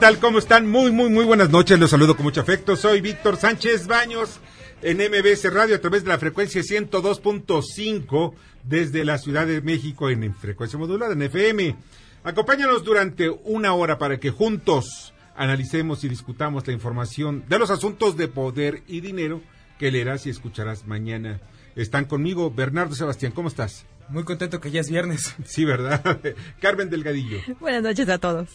[0.00, 0.18] Tal?
[0.18, 0.66] ¿Cómo están?
[0.66, 1.78] Muy, muy, muy buenas noches.
[1.78, 2.74] Los saludo con mucho afecto.
[2.74, 4.40] Soy Víctor Sánchez Baños
[4.80, 8.32] en MBS Radio a través de la frecuencia 102.5
[8.64, 11.76] desde la Ciudad de México en frecuencia modulada en FM.
[12.24, 18.16] Acompáñanos durante una hora para que juntos analicemos y discutamos la información de los asuntos
[18.16, 19.42] de poder y dinero
[19.78, 21.42] que leerás y escucharás mañana.
[21.76, 23.32] Están conmigo Bernardo Sebastián.
[23.32, 23.84] ¿Cómo estás?
[24.10, 25.34] Muy contento que ya es viernes.
[25.44, 26.20] Sí, ¿verdad?
[26.60, 27.38] Carmen Delgadillo.
[27.60, 28.48] Buenas noches a todos.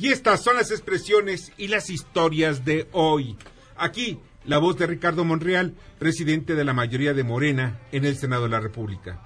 [0.00, 3.36] Y estas son las expresiones y las historias de hoy.
[3.76, 8.44] Aquí, la voz de Ricardo Monreal, presidente de la mayoría de Morena en el Senado
[8.44, 9.20] de la República.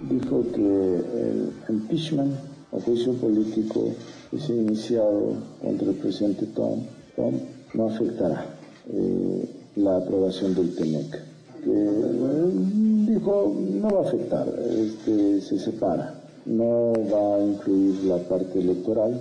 [0.00, 2.36] dijo que el impeachment
[2.70, 3.94] o juicio político
[4.30, 7.42] que se ha iniciado contra el presidente Trump, Trump
[7.74, 8.54] no afectará
[8.92, 11.35] eh, la aprobación del TEMEC.
[11.68, 16.14] Eh, dijo no va a afectar, este, se separa,
[16.44, 19.20] no va a incluir la parte electoral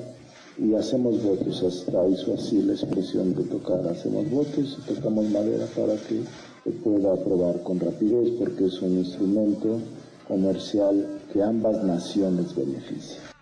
[0.58, 5.66] y hacemos votos, hasta hizo así la expresión de tocar, hacemos votos y tocamos madera
[5.76, 6.22] para que
[6.64, 9.80] se pueda aprobar con rapidez porque es un instrumento
[10.28, 13.35] comercial que ambas naciones benefician.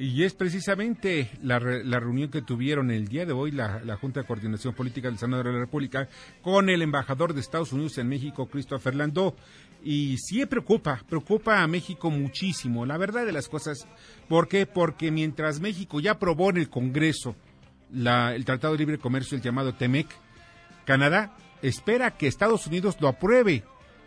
[0.00, 4.20] Y es precisamente la, re- la reunión que tuvieron el día de hoy la, Junta
[4.20, 6.08] de Coordinación Política del Senado de la República
[6.40, 9.34] con el embajador de Estados Unidos en México, Christopher Landó.
[9.82, 13.88] Y sí preocupa, preocupa a México muchísimo, la verdad de las cosas.
[14.28, 14.66] ¿Por qué?
[14.66, 17.34] Porque mientras México ya aprobó en el Congreso
[17.92, 20.06] la- el Tratado de Libre Comercio, el llamado TEMEC,
[20.84, 23.64] Canadá espera que Estados Unidos lo apruebe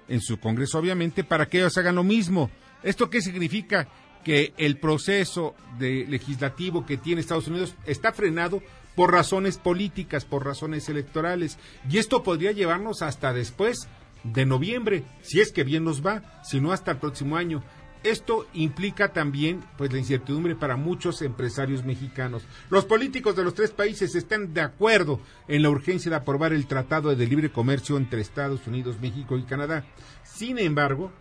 [0.07, 2.49] en su Congreso, obviamente, para que ellos hagan lo mismo.
[2.81, 3.87] ¿Esto qué significa?
[4.23, 8.61] Que el proceso de legislativo que tiene Estados Unidos está frenado
[8.95, 11.57] por razones políticas, por razones electorales.
[11.89, 13.87] Y esto podría llevarnos hasta después
[14.23, 17.63] de noviembre, si es que bien nos va, si no hasta el próximo año.
[18.03, 22.43] Esto implica también pues la incertidumbre para muchos empresarios mexicanos.
[22.71, 26.65] Los políticos de los tres países están de acuerdo en la urgencia de aprobar el
[26.65, 29.85] Tratado de Libre Comercio entre Estados Unidos, México y Canadá.
[30.23, 31.11] Sin embargo,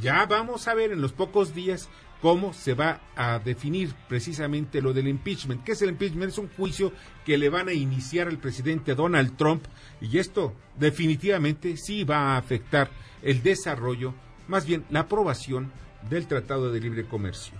[0.00, 1.88] ya vamos a ver en los pocos días
[2.20, 5.64] cómo se va a definir precisamente lo del impeachment.
[5.64, 6.32] ¿Qué es el impeachment?
[6.32, 6.92] Es un juicio
[7.24, 9.64] que le van a iniciar al presidente Donald Trump
[10.00, 12.90] y esto definitivamente sí va a afectar
[13.22, 14.14] el desarrollo,
[14.48, 15.72] más bien la aprobación
[16.08, 17.54] del Tratado de Libre Comercio.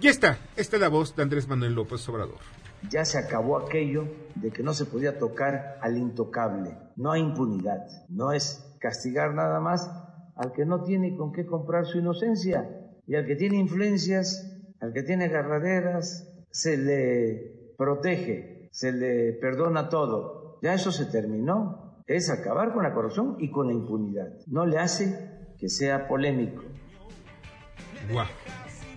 [0.00, 2.38] Y esta, esta es la voz de Andrés Manuel López Obrador.
[2.90, 6.76] Ya se acabó aquello de que no se podía tocar al intocable.
[6.96, 7.86] No hay impunidad.
[8.08, 9.90] No es castigar nada más
[10.36, 12.68] al que no tiene con qué comprar su inocencia
[13.06, 19.88] y al que tiene influencias, al que tiene agarraderas, se le protege, se le perdona
[19.88, 20.58] todo.
[20.62, 22.02] Ya eso se terminó.
[22.06, 24.28] Es acabar con la corrupción y con la impunidad.
[24.46, 26.62] No le hace que sea polémico.
[28.10, 28.26] Guau.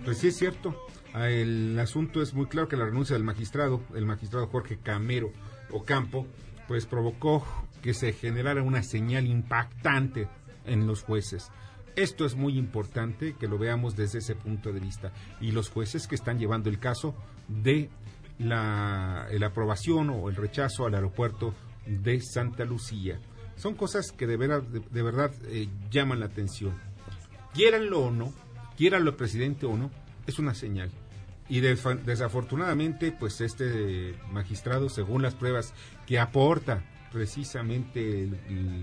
[0.06, 0.76] Pues sí es cierto.
[1.14, 5.32] Ah, El asunto es muy claro que la renuncia del magistrado, el magistrado Jorge Camero
[5.72, 6.28] Ocampo,
[6.68, 7.44] pues provocó
[7.82, 10.28] que se generara una señal impactante
[10.66, 11.52] en los jueces.
[11.96, 15.12] Esto es muy importante que lo veamos desde ese punto de vista.
[15.42, 17.16] Y los jueces que están llevando el caso
[17.48, 17.90] de
[18.38, 21.54] la, la aprobación o el rechazo al aeropuerto
[21.86, 23.20] de Santa Lucía.
[23.58, 26.74] Son cosas que de, veras- de- verdad eh, llaman la atención.
[27.54, 28.34] Quiéranlo o no,
[28.78, 29.90] quiéranlo el presidente o no,
[30.28, 30.90] es una señal.
[31.50, 35.74] Y desafortunadamente, pues este magistrado, según las pruebas
[36.06, 38.30] que aporta precisamente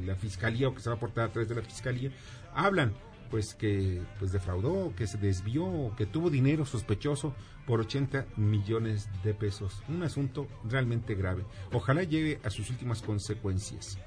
[0.04, 2.10] la fiscalía o que se va a aportar a través de la fiscalía,
[2.56, 2.94] hablan
[3.30, 7.34] pues que pues defraudó, que se desvió, que tuvo dinero sospechoso
[7.66, 9.82] por 80 millones de pesos.
[9.88, 11.44] Un asunto realmente grave.
[11.72, 13.98] Ojalá llegue a sus últimas consecuencias.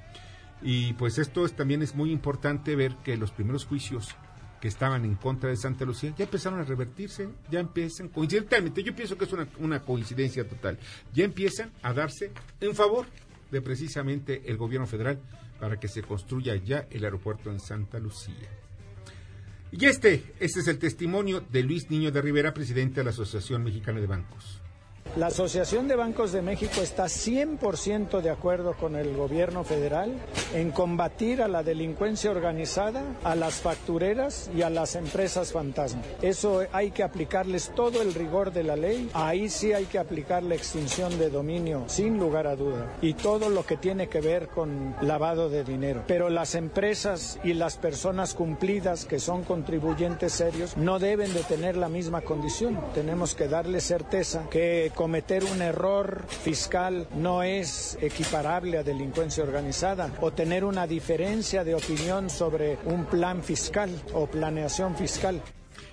[0.61, 4.15] Y pues esto es, también es muy importante ver que los primeros juicios
[4.59, 8.93] que estaban en contra de Santa Lucía ya empezaron a revertirse, ya empiezan, coincidentalmente, yo
[8.93, 10.77] pienso que es una, una coincidencia total,
[11.13, 13.05] ya empiezan a darse en favor
[13.51, 15.21] de precisamente el gobierno federal
[15.59, 18.49] para que se construya ya el aeropuerto en Santa Lucía.
[19.71, 23.63] Y este, este es el testimonio de Luis Niño de Rivera, presidente de la Asociación
[23.63, 24.58] Mexicana de Bancos.
[25.15, 30.13] La Asociación de Bancos de México está 100% de acuerdo con el gobierno federal
[30.53, 36.03] en combatir a la delincuencia organizada, a las factureras y a las empresas fantasma.
[36.21, 39.09] Eso hay que aplicarles todo el rigor de la ley.
[39.13, 43.49] Ahí sí hay que aplicar la extinción de dominio, sin lugar a duda, y todo
[43.49, 46.03] lo que tiene que ver con lavado de dinero.
[46.05, 51.75] Pero las empresas y las personas cumplidas que son contribuyentes serios no deben de tener
[51.77, 52.79] la misma condición.
[52.93, 60.11] Tenemos que darles certeza que cometer un error fiscal no es equiparable a delincuencia organizada
[60.19, 65.41] o tener una diferencia de opinión sobre un plan fiscal o planeación fiscal.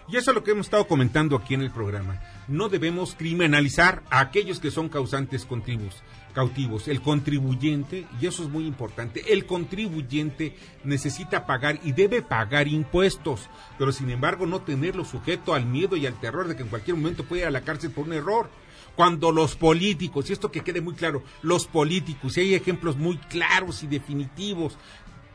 [0.08, 2.20] Y eso es lo que hemos estado comentando aquí en el programa.
[2.48, 6.02] No debemos criminalizar a aquellos que son causantes contribus,
[6.34, 6.88] cautivos.
[6.88, 13.48] El contribuyente, y eso es muy importante, el contribuyente necesita pagar y debe pagar impuestos,
[13.78, 16.96] pero sin embargo no tenerlo sujeto al miedo y al terror de que en cualquier
[16.96, 18.50] momento puede ir a la cárcel por un error
[18.96, 23.18] cuando los políticos, y esto que quede muy claro, los políticos, y hay ejemplos muy
[23.18, 24.76] claros y definitivos,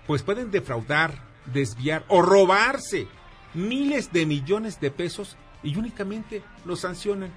[0.08, 3.08] pues pueden defraudar, desviar o robarse
[3.54, 7.32] miles de millones de pesos y únicamente los sancionan.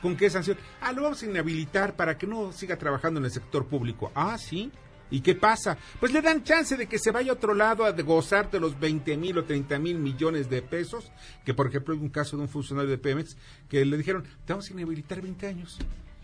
[0.00, 0.56] ¿Con qué sanción?
[0.80, 4.10] Ah, lo vamos a inhabilitar para que no siga trabajando en el sector público.
[4.14, 4.72] Ah, sí.
[5.10, 5.76] ¿Y qué pasa?
[5.98, 8.78] Pues le dan chance de que se vaya a otro lado a gozar de los
[8.78, 11.10] 20 mil o 30 mil millones de pesos,
[11.44, 13.36] que por ejemplo hay un caso de un funcionario de Pemex
[13.68, 15.78] que le dijeron, te vamos a inhabilitar 20 años.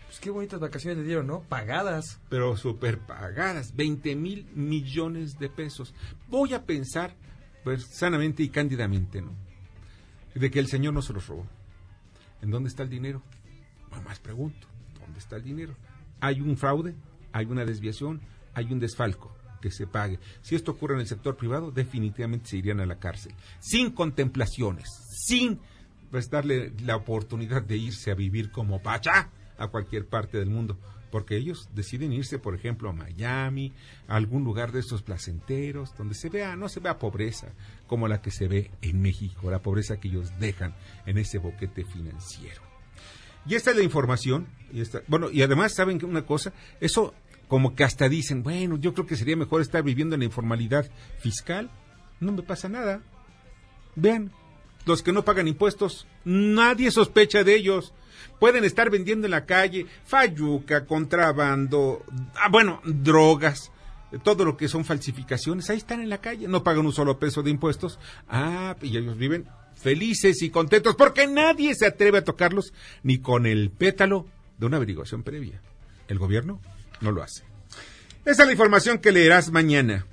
[0.05, 1.41] Pues qué bonitas vacaciones le dieron, ¿no?
[1.41, 2.19] Pagadas.
[2.29, 5.93] Pero súper pagadas, 20 mil millones de pesos.
[6.29, 7.13] Voy a pensar,
[7.65, 9.33] pues sanamente y cándidamente, ¿no?
[10.33, 11.45] De que el señor no se los robó.
[12.41, 13.21] ¿En dónde está el dinero?
[14.05, 14.67] más pregunto,
[14.99, 15.75] ¿dónde está el dinero?
[16.19, 16.95] ¿Hay un fraude?
[17.31, 18.21] ¿Hay una desviación?
[18.57, 19.31] Hay un desfalco
[19.61, 20.19] que se pague.
[20.41, 24.89] Si esto ocurre en el sector privado, definitivamente se irían a la cárcel, sin contemplaciones,
[25.11, 25.59] sin
[26.09, 30.79] pues, darle la oportunidad de irse a vivir como pacha a cualquier parte del mundo,
[31.11, 33.73] porque ellos deciden irse, por ejemplo, a Miami,
[34.07, 37.49] a algún lugar de estos placenteros, donde se vea, no se vea pobreza
[37.85, 40.73] como la que se ve en México, la pobreza que ellos dejan
[41.05, 42.61] en ese boquete financiero.
[43.45, 46.51] Y esta es la información, y esta, bueno, y además saben que una cosa,
[46.81, 47.13] eso
[47.47, 50.89] como que hasta dicen, bueno, yo creo que sería mejor estar viviendo en la informalidad
[51.19, 51.69] fiscal.
[52.19, 53.01] No me pasa nada.
[53.95, 54.31] Vean,
[54.85, 57.93] los que no pagan impuestos, nadie sospecha de ellos.
[58.39, 62.03] Pueden estar vendiendo en la calle fayuca, contrabando,
[62.35, 63.71] ah, bueno, drogas,
[64.23, 67.43] todo lo que son falsificaciones, ahí están en la calle, no pagan un solo peso
[67.43, 67.99] de impuestos.
[68.27, 72.73] Ah, y ellos viven felices y contentos porque nadie se atreve a tocarlos
[73.03, 74.25] ni con el pétalo
[74.57, 75.61] de una averiguación previa.
[76.07, 76.59] El gobierno
[77.01, 77.43] no lo hace.
[78.25, 80.05] Esa es la información que leerás mañana.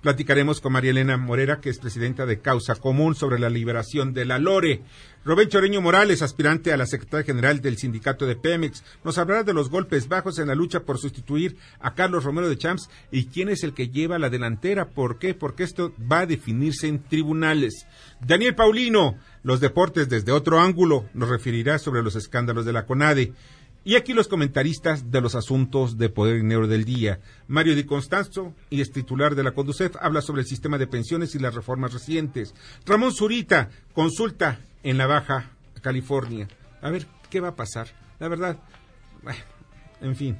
[0.00, 4.24] Platicaremos con María Elena Morera, que es presidenta de Causa Común sobre la liberación de
[4.24, 4.82] la Lore.
[5.24, 9.52] Rubén Choreño Morales, aspirante a la secretaria general del sindicato de Pemex, nos hablará de
[9.52, 13.48] los golpes bajos en la lucha por sustituir a Carlos Romero de Champs y quién
[13.48, 14.88] es el que lleva la delantera.
[14.88, 15.34] ¿Por qué?
[15.34, 17.86] Porque esto va a definirse en tribunales.
[18.24, 23.32] Daniel Paulino, los deportes desde otro ángulo, nos referirá sobre los escándalos de la CONADE.
[23.84, 27.20] Y aquí los comentaristas de los asuntos de poder y dinero del día.
[27.46, 31.34] Mario Di Constanzo, y es titular de la Conducef, habla sobre el sistema de pensiones
[31.34, 32.54] y las reformas recientes.
[32.84, 36.48] Ramón Zurita consulta en la Baja California.
[36.82, 37.88] A ver, ¿qué va a pasar?
[38.18, 38.58] La verdad,
[40.00, 40.38] en fin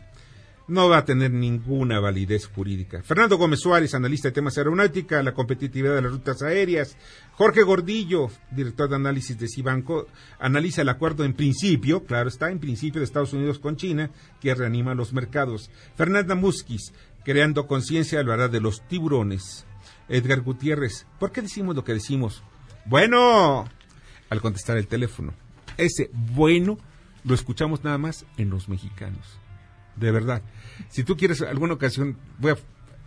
[0.68, 3.02] no va a tener ninguna validez jurídica.
[3.02, 6.96] Fernando Gómez Suárez, analista de temas aeronáutica, la competitividad de las rutas aéreas.
[7.32, 10.06] Jorge Gordillo, director de análisis de Cibanco,
[10.38, 14.10] analiza el acuerdo en principio, claro está, en principio de Estados Unidos con China,
[14.40, 15.70] que reanima los mercados.
[15.96, 16.92] Fernanda Musquiz,
[17.24, 19.64] creando conciencia, hablará de los tiburones.
[20.10, 22.42] Edgar Gutiérrez, ¿por qué decimos lo que decimos?
[22.84, 23.66] Bueno,
[24.28, 25.32] al contestar el teléfono.
[25.78, 26.78] Ese bueno
[27.24, 29.38] lo escuchamos nada más en los mexicanos
[29.98, 30.42] de verdad.
[30.88, 32.56] Si tú quieres alguna ocasión, voy a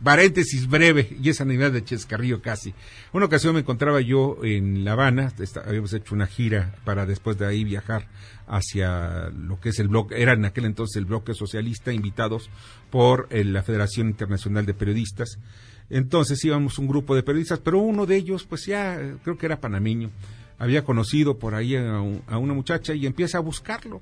[0.03, 2.73] paréntesis breve, y esa nivel de Chescarrillo casi.
[3.13, 5.31] Una ocasión me encontraba yo en La Habana,
[5.65, 8.07] habíamos hecho una gira para después de ahí viajar
[8.47, 12.49] hacia lo que es el bloque, era en aquel entonces el bloque socialista, invitados
[12.89, 15.37] por eh, la Federación Internacional de Periodistas.
[15.89, 19.59] Entonces íbamos un grupo de periodistas, pero uno de ellos, pues ya creo que era
[19.59, 20.09] panameño,
[20.57, 24.01] había conocido por ahí a una muchacha y empieza a buscarlo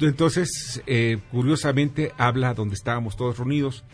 [0.00, 3.84] entonces, eh, curiosamente, habla donde estábamos todos reunidos.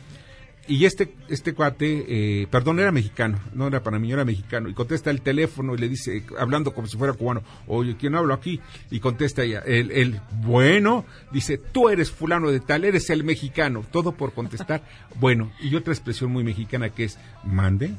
[0.69, 2.05] Y este, este cuate,
[2.43, 5.79] eh, perdón, era mexicano, no era para mí, era mexicano, y contesta el teléfono y
[5.79, 8.61] le dice, hablando como si fuera cubano, oye, ¿quién hablo aquí?
[8.91, 13.83] Y contesta ella, el, el, bueno, dice, tú eres fulano de tal, eres el mexicano,
[13.91, 14.83] todo por contestar,
[15.19, 17.95] bueno, y otra expresión muy mexicana que es, mande.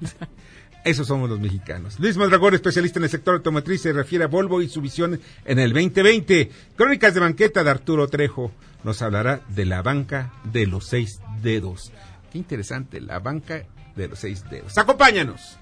[0.84, 1.98] Esos somos los mexicanos.
[1.98, 5.58] Luis Mondragón, especialista en el sector automotriz, se refiere a Volvo y su visión en
[5.58, 6.50] el 2020.
[6.76, 11.90] Crónicas de banqueta de Arturo Trejo nos hablará de la banca de los seis dedos.
[12.30, 13.64] Qué interesante, la banca
[13.96, 14.76] de los seis dedos.
[14.76, 15.58] Acompáñanos.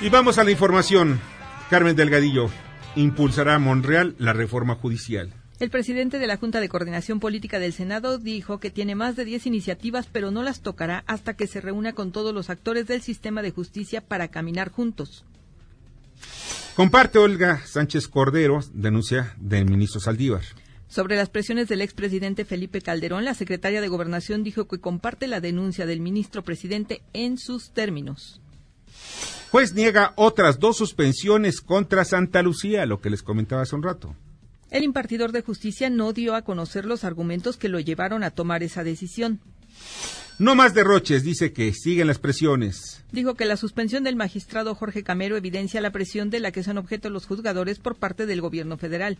[0.00, 1.20] Y vamos a la información.
[1.70, 2.50] Carmen Delgadillo
[2.96, 5.32] impulsará a Monreal la reforma judicial.
[5.60, 9.24] El presidente de la Junta de Coordinación Política del Senado dijo que tiene más de
[9.24, 13.02] 10 iniciativas, pero no las tocará hasta que se reúna con todos los actores del
[13.02, 15.24] sistema de justicia para caminar juntos.
[16.76, 20.42] Comparte Olga Sánchez Cordero denuncia del ministro Saldívar.
[20.86, 25.40] Sobre las presiones del expresidente Felipe Calderón, la secretaria de Gobernación dijo que comparte la
[25.40, 28.40] denuncia del ministro presidente en sus términos.
[29.50, 34.14] Juez niega otras dos suspensiones contra Santa Lucía, lo que les comentaba hace un rato.
[34.70, 38.62] El impartidor de justicia no dio a conocer los argumentos que lo llevaron a tomar
[38.62, 39.40] esa decisión.
[40.38, 43.02] No más derroches, dice que siguen las presiones.
[43.10, 46.76] Dijo que la suspensión del magistrado Jorge Camero evidencia la presión de la que son
[46.76, 49.18] objeto los juzgadores por parte del gobierno federal.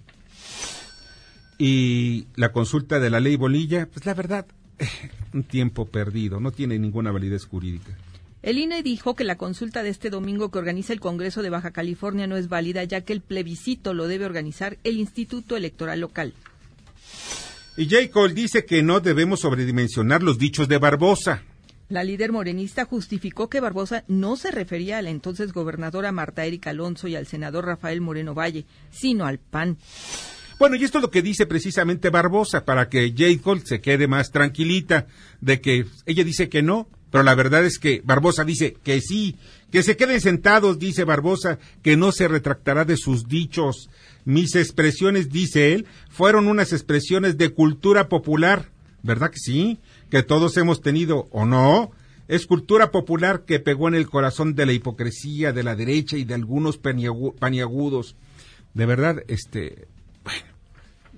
[1.56, 4.46] Y la consulta de la ley Bolilla, pues la verdad,
[5.32, 7.96] un tiempo perdido, no tiene ninguna validez jurídica.
[8.40, 11.72] El INE dijo que la consulta de este domingo que organiza el Congreso de Baja
[11.72, 16.34] California no es válida ya que el plebiscito lo debe organizar el Instituto Electoral Local.
[17.76, 18.10] Y J.
[18.10, 21.42] Cole dice que no debemos sobredimensionar los dichos de Barbosa.
[21.88, 26.70] La líder morenista justificó que Barbosa no se refería a la entonces gobernadora Marta Erika
[26.70, 29.78] Alonso y al senador Rafael Moreno Valle, sino al PAN.
[30.58, 33.42] Bueno, y esto es lo que dice precisamente Barbosa, para que J.
[33.42, 35.06] Cole se quede más tranquilita
[35.40, 39.36] de que ella dice que no, pero la verdad es que Barbosa dice que sí,
[39.70, 43.88] que se queden sentados, dice Barbosa, que no se retractará de sus dichos.
[44.24, 48.68] Mis expresiones, dice él, fueron unas expresiones de cultura popular,
[49.02, 49.78] ¿verdad que sí?
[50.10, 51.90] Que todos hemos tenido, ¿o no?
[52.28, 56.24] Es cultura popular que pegó en el corazón de la hipocresía de la derecha y
[56.24, 58.16] de algunos paniagu- paniagudos.
[58.74, 59.86] De verdad, este,
[60.24, 60.44] bueno,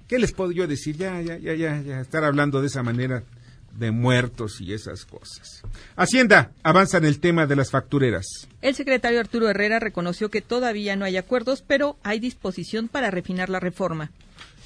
[0.06, 0.96] ¿qué les puedo yo decir?
[0.96, 3.24] Ya, ya, ya, ya, ya, estar hablando de esa manera
[3.76, 5.62] de muertos y esas cosas.
[5.96, 8.48] Hacienda avanza en el tema de las factureras.
[8.62, 13.48] El secretario Arturo Herrera reconoció que todavía no hay acuerdos, pero hay disposición para refinar
[13.48, 14.10] la reforma.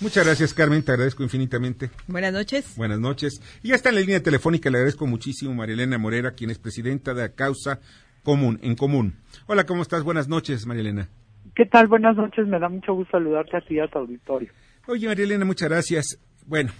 [0.01, 1.91] Muchas gracias, Carmen, te agradezco infinitamente.
[2.09, 2.77] Buenas noches.
[2.77, 3.41] Buenas noches.
[3.63, 7.15] Y ya está en la línea telefónica, le agradezco muchísimo Marielena Morera, quien es presidenta
[7.15, 7.79] de la Causa
[8.25, 9.15] Común, en Común.
[9.47, 10.03] Hola, ¿cómo estás?
[10.03, 11.09] Buenas noches, Marielena.
[11.55, 11.87] ¿Qué tal?
[11.87, 14.51] Buenas noches, me da mucho gusto saludarte a ti y a tu auditorio.
[14.87, 16.19] Oye, Marielena, muchas gracias.
[16.47, 16.73] Bueno,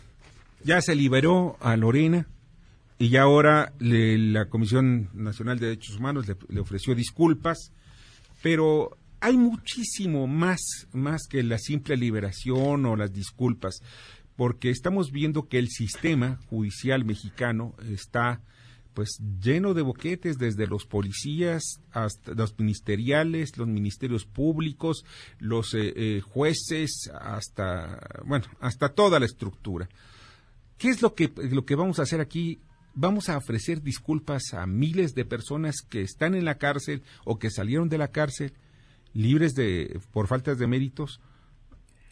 [0.65, 2.27] ya se liberó a Lorena
[2.99, 7.73] y ya ahora le- la Comisión Nacional de Derechos Humanos le, ofreció disculpas,
[8.43, 10.61] pero hay muchísimo más,
[10.93, 13.81] más que la simple liberación o las disculpas,
[14.37, 18.41] porque estamos viendo que el sistema judicial mexicano está
[18.95, 25.05] pues lleno de boquetes desde los policías hasta los ministeriales, los ministerios públicos,
[25.41, 29.89] los eh, eh, jueces, hasta bueno, hasta toda la estructura.
[30.79, 32.61] ¿Qué es lo que lo que vamos a hacer aquí?
[32.95, 37.51] Vamos a ofrecer disculpas a miles de personas que están en la cárcel o que
[37.51, 38.53] salieron de la cárcel
[39.15, 41.21] libres de por faltas de méritos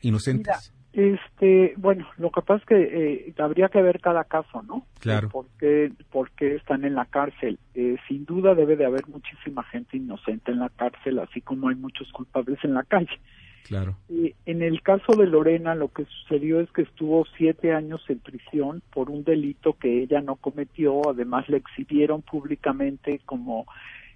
[0.02, 0.72] inocentes.
[0.92, 4.86] Este, bueno, lo que pasa es que eh, habría que ver cada caso, ¿no?
[5.00, 5.30] Claro.
[5.30, 7.58] ¿Por qué, por qué están en la cárcel?
[7.74, 11.76] Eh, sin duda debe de haber muchísima gente inocente en la cárcel, así como hay
[11.76, 13.20] muchos culpables en la calle.
[13.64, 13.96] Claro.
[14.08, 18.18] Y en el caso de Lorena, lo que sucedió es que estuvo siete años en
[18.18, 21.08] prisión por un delito que ella no cometió.
[21.08, 23.66] Además, le exhibieron públicamente como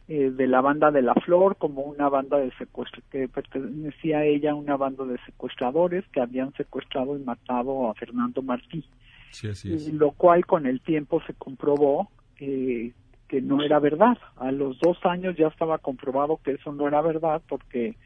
[0.09, 4.25] eh, de la banda de la Flor, como una banda de secuestro que pertenecía a
[4.25, 8.85] ella, una banda de secuestradores que habían secuestrado y matado a Fernando Martí.
[9.31, 12.93] Sí, así Y lo cual con el tiempo se comprobó eh,
[13.29, 14.17] que no era verdad.
[14.37, 17.97] A los dos años ya estaba comprobado que eso no era verdad porque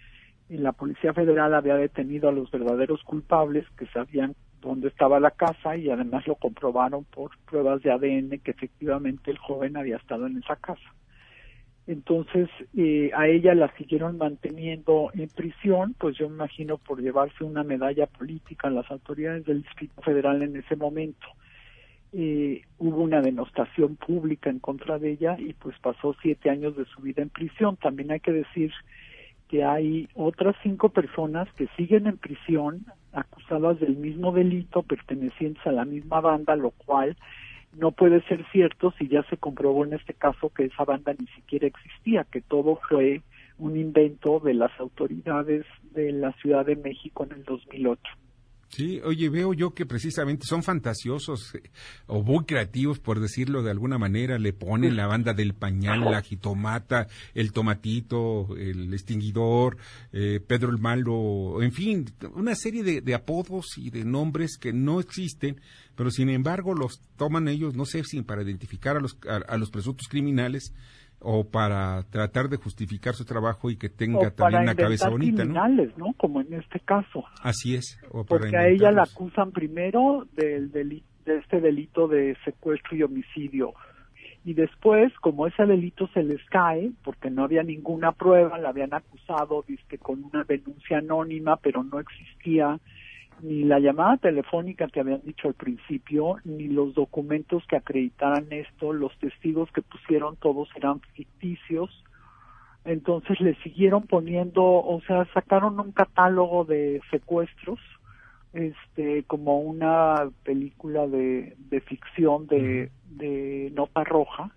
[0.58, 5.76] la Policía Federal había detenido a los verdaderos culpables que sabían dónde estaba la casa
[5.76, 10.38] y además lo comprobaron por pruebas de ADN que efectivamente el joven había estado en
[10.38, 10.94] esa casa.
[11.86, 17.42] Entonces, eh, a ella la siguieron manteniendo en prisión, pues yo me imagino por llevarse
[17.42, 21.26] una medalla política a las autoridades del Distrito Federal en ese momento.
[22.12, 26.84] Eh, hubo una denostación pública en contra de ella y pues pasó siete años de
[26.84, 27.76] su vida en prisión.
[27.76, 28.72] También hay que decir
[29.50, 35.72] que hay otras cinco personas que siguen en prisión acusadas del mismo delito pertenecientes a
[35.72, 37.16] la misma banda, lo cual
[37.76, 41.26] no puede ser cierto si ya se comprobó en este caso que esa banda ni
[41.28, 43.22] siquiera existía, que todo fue
[43.58, 48.02] un invento de las autoridades de la Ciudad de México en el 2008.
[48.70, 51.70] Sí, oye, veo yo que precisamente son fantasiosos eh,
[52.06, 54.38] o muy creativos, por decirlo de alguna manera.
[54.38, 59.76] Le ponen la banda del pañal, la jitomata, el tomatito, el extinguidor,
[60.12, 64.72] eh, Pedro el Malo, en fin, una serie de, de apodos y de nombres que
[64.72, 65.60] no existen,
[65.96, 69.58] pero sin embargo los toman ellos, no sé si para identificar a los, a, a
[69.58, 70.72] los presuntos criminales,
[71.20, 75.42] o para tratar de justificar su trabajo y que tenga o también una cabeza bonita,
[75.42, 76.14] criminales, ¿no?
[76.16, 77.24] Como en este caso.
[77.42, 78.00] Así es.
[78.10, 82.96] O para Porque a ella la acusan primero del deli- de este delito de secuestro
[82.96, 83.74] y homicidio.
[84.42, 88.94] Y después, como ese delito se les cae, porque no había ninguna prueba, la habían
[88.94, 92.80] acusado dizque, con una denuncia anónima, pero no existía
[93.42, 98.92] ni la llamada telefónica que habían dicho al principio, ni los documentos que acreditaran esto,
[98.92, 101.90] los testigos que pusieron todos eran ficticios.
[102.84, 107.78] Entonces le siguieron poniendo, o sea, sacaron un catálogo de secuestros,
[108.52, 114.50] este, como una película de, de ficción de, de nota roja,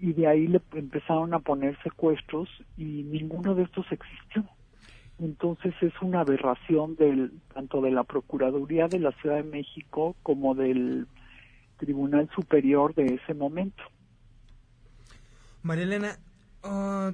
[0.00, 4.44] y de ahí le empezaron a poner secuestros y ninguno de estos existió.
[5.18, 10.54] Entonces es una aberración del tanto de la Procuraduría de la Ciudad de México como
[10.54, 11.06] del
[11.78, 13.82] Tribunal Superior de ese momento.
[15.62, 16.18] María Elena,
[16.62, 17.12] ah,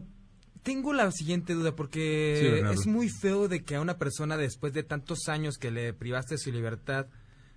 [0.63, 4.83] tengo la siguiente duda porque es muy feo de que a una persona después de
[4.83, 7.07] tantos años que le privaste de su libertad,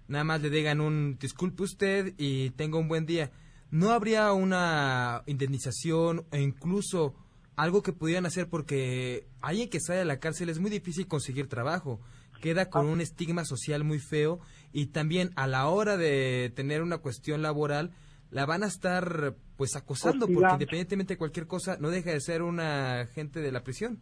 [0.07, 3.31] nada más le digan un disculpe usted y tenga un buen día.
[3.71, 7.15] ¿No habría una indemnización o incluso
[7.55, 11.47] algo que pudieran hacer porque alguien que sale de la cárcel es muy difícil conseguir
[11.47, 12.01] trabajo?
[12.41, 14.39] Queda con un estigma social muy feo
[14.71, 17.91] y también a la hora de tener una cuestión laboral
[18.29, 22.41] la van a estar pues acosando porque independientemente de cualquier cosa no deja de ser
[22.41, 23.99] una agente de la prisión.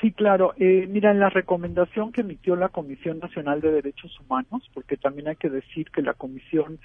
[0.00, 0.54] Sí, claro.
[0.56, 5.28] Eh, mira, en la recomendación que emitió la Comisión Nacional de Derechos Humanos, porque también
[5.28, 6.78] hay que decir que la Comisión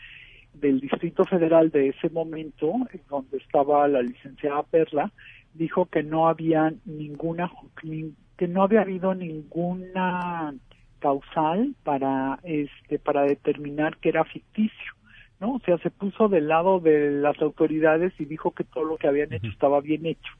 [0.53, 5.12] del Distrito Federal de ese momento, en donde estaba la licenciada Perla,
[5.56, 7.50] dijo que no había ninguna,
[7.84, 10.54] ni- que no había habido ninguna
[11.00, 14.94] causal para, este, para determinar que era ficticio.
[15.39, 15.56] ¿no?
[15.56, 19.08] O sea, se puso del lado de las autoridades y dijo que todo lo que
[19.08, 20.32] habían hecho estaba bien hecho.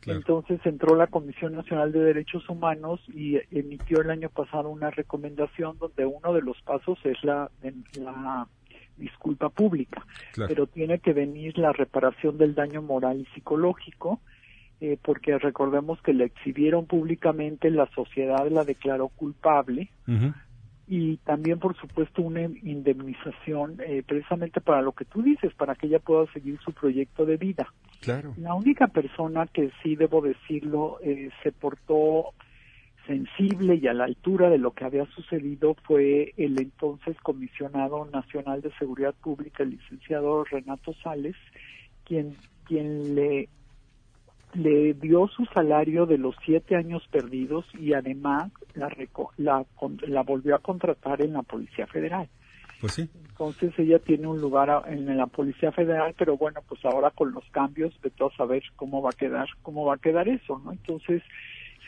[0.00, 0.18] Claro.
[0.18, 5.78] Entonces entró la Comisión Nacional de Derechos Humanos y emitió el año pasado una recomendación
[5.78, 8.46] donde uno de los pasos es la, en- la
[8.98, 10.48] disculpa pública, Claro.
[10.50, 14.20] pero tiene que venir la reparación del daño moral y psicológico,
[14.80, 19.90] eh, porque recordemos que la exhibieron públicamente, la sociedad la declaró culpable
[20.86, 25.86] y también, por supuesto, una indemnización eh, precisamente para lo que tú dices, para que
[25.86, 27.72] ella pueda seguir su proyecto de vida.
[28.00, 28.34] Claro.
[28.36, 32.34] La única persona que sí, debo decirlo, eh, se portó
[33.06, 38.60] sensible y a la altura de lo que había sucedido fue el entonces comisionado nacional
[38.60, 41.36] de seguridad pública, el licenciado Renato Sales,
[42.04, 43.48] quien, quien le,
[44.54, 49.64] le dio su salario de los siete años perdidos y además la, reco- la,
[50.06, 52.28] la volvió a contratar en la Policía Federal.
[52.80, 53.08] Pues sí.
[53.14, 57.44] Entonces ella tiene un lugar en la Policía Federal, pero bueno, pues ahora con los
[57.50, 60.72] cambios, de todo saber cómo va a quedar, cómo va a quedar eso, ¿no?
[60.72, 61.22] Entonces,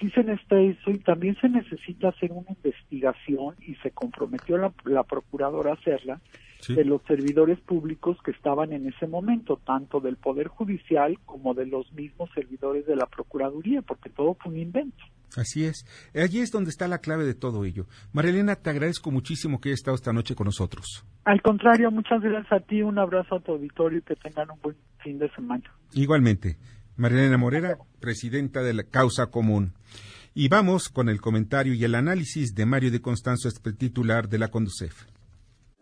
[0.00, 4.72] sí se necesita eso y también se necesita hacer una investigación y se comprometió la,
[4.84, 6.20] la procuradora a hacerla
[6.60, 6.74] Sí.
[6.74, 11.66] de los servidores públicos que estaban en ese momento, tanto del Poder Judicial como de
[11.66, 15.04] los mismos servidores de la Procuraduría, porque todo fue un invento.
[15.36, 15.84] Así es.
[16.14, 17.86] Allí es donde está la clave de todo ello.
[18.12, 21.04] María Elena, te agradezco muchísimo que hayas estado esta noche con nosotros.
[21.24, 24.60] Al contrario, muchas gracias a ti, un abrazo a tu auditorio y que tengan un
[24.62, 25.64] buen fin de semana.
[25.92, 26.56] Igualmente,
[26.96, 29.74] María Elena Morera, presidenta de la Causa Común.
[30.34, 34.38] Y vamos con el comentario y el análisis de Mario de Constanzo, este titular de
[34.38, 35.06] la Conducef.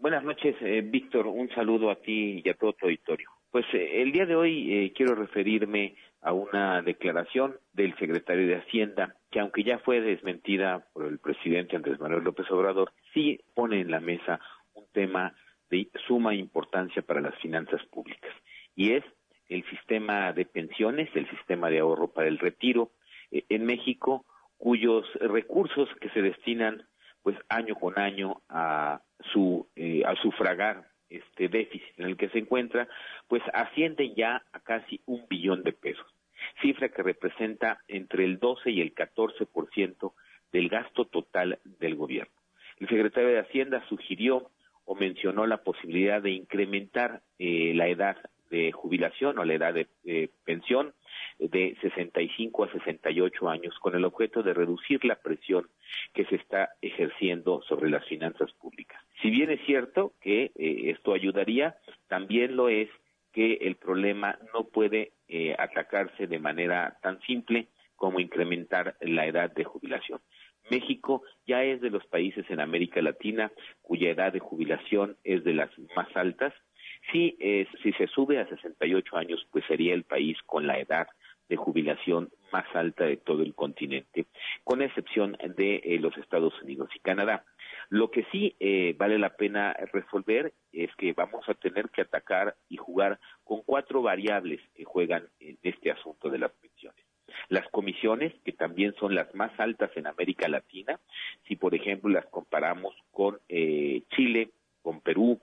[0.04, 1.26] Buenas noches, eh, Víctor.
[1.26, 3.30] Un saludo a ti y a todo tu auditorio.
[3.50, 8.56] Pues eh, el día de hoy eh, quiero referirme a una declaración del secretario de
[8.56, 13.80] Hacienda que aunque ya fue desmentida por el presidente Andrés Manuel López Obrador, sí pone
[13.80, 14.40] en la mesa
[14.74, 15.32] un tema
[15.70, 18.30] de suma importancia para las finanzas públicas
[18.76, 19.04] y es
[19.48, 22.90] el sistema de pensiones, el sistema de ahorro para el retiro
[23.30, 24.26] eh, en México,
[24.58, 26.82] cuyos recursos que se destinan
[27.24, 29.00] pues año con año a
[29.32, 32.86] su eh, a sufragar este déficit en el que se encuentra,
[33.28, 36.06] pues ascienden ya a casi un billón de pesos,
[36.60, 40.12] cifra que representa entre el 12 y el 14%
[40.52, 42.34] del gasto total del gobierno.
[42.78, 44.50] El secretario de Hacienda sugirió
[44.84, 48.18] o mencionó la posibilidad de incrementar eh, la edad
[48.50, 50.92] de jubilación o la edad de eh, pensión
[51.38, 55.68] de 65 a 68 años con el objeto de reducir la presión
[56.12, 59.00] que se está ejerciendo sobre las finanzas públicas.
[59.22, 61.76] Si bien es cierto que eh, esto ayudaría,
[62.08, 62.88] también lo es
[63.32, 69.50] que el problema no puede eh, atacarse de manera tan simple como incrementar la edad
[69.52, 70.20] de jubilación.
[70.70, 75.52] México ya es de los países en América Latina cuya edad de jubilación es de
[75.52, 76.54] las más altas.
[77.10, 81.06] Si, eh, si se sube a 68 años, pues sería el país con la edad
[81.48, 84.26] de jubilación más alta de todo el continente,
[84.62, 87.44] con excepción de eh, los Estados Unidos y Canadá.
[87.90, 92.56] Lo que sí eh, vale la pena resolver es que vamos a tener que atacar
[92.68, 97.04] y jugar con cuatro variables que juegan en este asunto de las pensiones
[97.48, 101.00] las comisiones, que también son las más altas en América Latina,
[101.46, 104.50] si por ejemplo las comparamos con eh, Chile,
[104.82, 105.40] con Perú,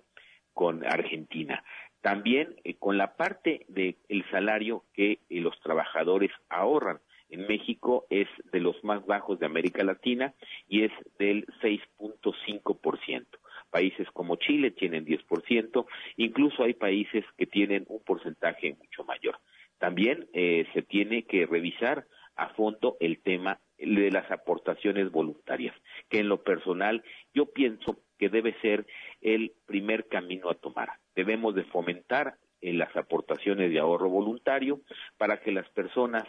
[0.62, 1.64] con Argentina.
[2.02, 3.96] También eh, con la parte del
[4.30, 7.00] salario que eh, los trabajadores ahorran.
[7.30, 10.36] En México es de los más bajos de América Latina
[10.68, 13.26] y es del 6.5%.
[13.72, 15.86] Países como Chile tienen 10%,
[16.18, 19.40] incluso hay países que tienen un porcentaje mucho mayor.
[19.80, 25.76] También eh, se tiene que revisar a fondo el tema de las aportaciones voluntarias,
[26.08, 28.86] que en lo personal yo pienso que debe ser
[29.22, 30.90] el primer camino a tomar.
[31.16, 34.82] Debemos de fomentar eh, las aportaciones de ahorro voluntario
[35.18, 36.24] para que las personas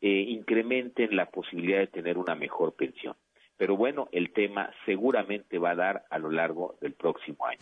[0.00, 3.16] eh, incrementen la posibilidad de tener una mejor pensión.
[3.56, 7.58] Pero bueno, el tema seguramente va a dar a lo largo del próximo año.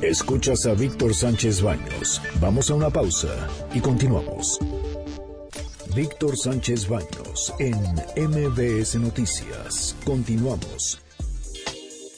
[0.00, 2.20] Escuchas a Víctor Sánchez Baños.
[2.40, 4.58] Vamos a una pausa y continuamos.
[5.94, 7.76] Víctor Sánchez Baños en
[8.16, 9.94] MBS Noticias.
[10.04, 11.01] Continuamos.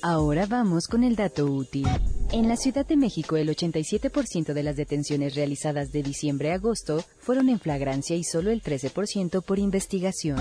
[0.06, 1.86] Ahora vamos con el dato útil.
[2.30, 7.02] En la Ciudad de México, el 87% de las detenciones realizadas de diciembre a agosto
[7.20, 10.36] fueron en flagrancia y solo el 13% por investigación.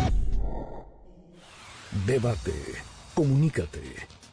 [2.06, 2.52] Debate.
[3.14, 3.80] Comunícate.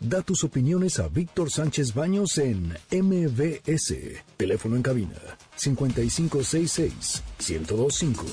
[0.00, 3.94] Da tus opiniones a Víctor Sánchez Baños en MBS.
[4.36, 5.14] Teléfono en cabina
[5.54, 8.24] 5566 1025.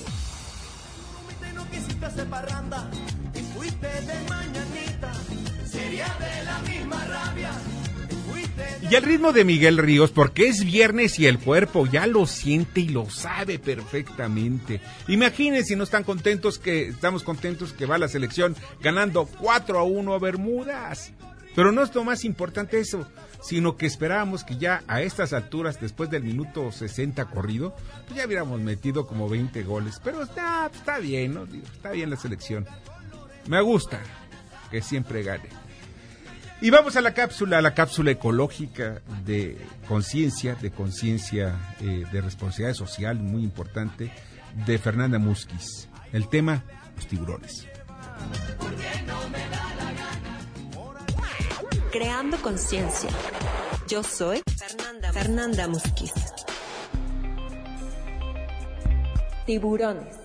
[8.82, 12.82] Y el ritmo de Miguel Ríos, porque es viernes y el cuerpo ya lo siente
[12.82, 14.80] y lo sabe perfectamente.
[15.08, 19.84] Imagínense si no están contentos que estamos contentos que va la selección ganando 4 a
[19.84, 21.12] 1 a Bermudas.
[21.56, 23.08] Pero no es lo más importante eso,
[23.42, 28.28] sino que esperábamos que ya a estas alturas, después del minuto 60 corrido, pues ya
[28.28, 30.00] hubiéramos metido como 20 goles.
[30.04, 31.46] Pero está, está bien, ¿no?
[31.46, 32.68] Está bien la selección.
[33.48, 34.00] Me gusta
[34.70, 35.67] que siempre gane.
[36.60, 42.22] Y vamos a la cápsula, a la cápsula ecológica de conciencia, de conciencia eh, de
[42.22, 44.12] responsabilidad social muy importante,
[44.66, 45.88] de Fernanda Musquiz.
[46.12, 46.64] El tema,
[46.96, 47.68] los tiburones.
[51.92, 53.10] Creando conciencia.
[53.88, 56.14] Yo soy Fernanda, Fernanda Musquiz.
[59.46, 60.17] Tiburones.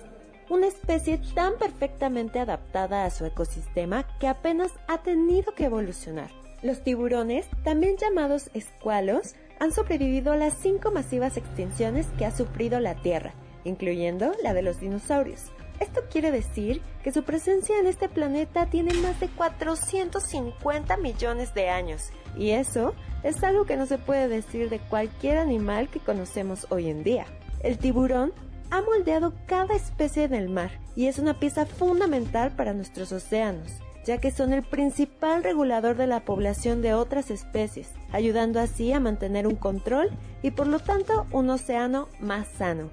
[0.49, 6.29] Una especie tan perfectamente adaptada a su ecosistema que apenas ha tenido que evolucionar.
[6.61, 12.79] Los tiburones, también llamados escualos, han sobrevivido a las cinco masivas extinciones que ha sufrido
[12.79, 15.51] la Tierra, incluyendo la de los dinosaurios.
[15.79, 21.69] Esto quiere decir que su presencia en este planeta tiene más de 450 millones de
[21.69, 26.67] años, y eso es algo que no se puede decir de cualquier animal que conocemos
[26.69, 27.25] hoy en día.
[27.61, 28.33] El tiburón
[28.73, 33.71] ha moldeado cada especie en el mar y es una pieza fundamental para nuestros océanos,
[34.03, 38.99] ya que son el principal regulador de la población de otras especies, ayudando así a
[38.99, 40.09] mantener un control
[40.41, 42.89] y por lo tanto un océano más sano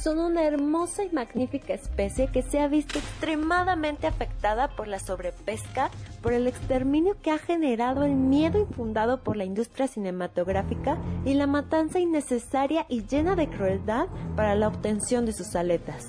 [0.00, 5.90] son una hermosa y magnífica especie que se ha visto extremadamente afectada por la sobrepesca,
[6.22, 11.46] por el exterminio que ha generado el miedo infundado por la industria cinematográfica y la
[11.46, 16.08] matanza innecesaria y llena de crueldad para la obtención de sus aletas.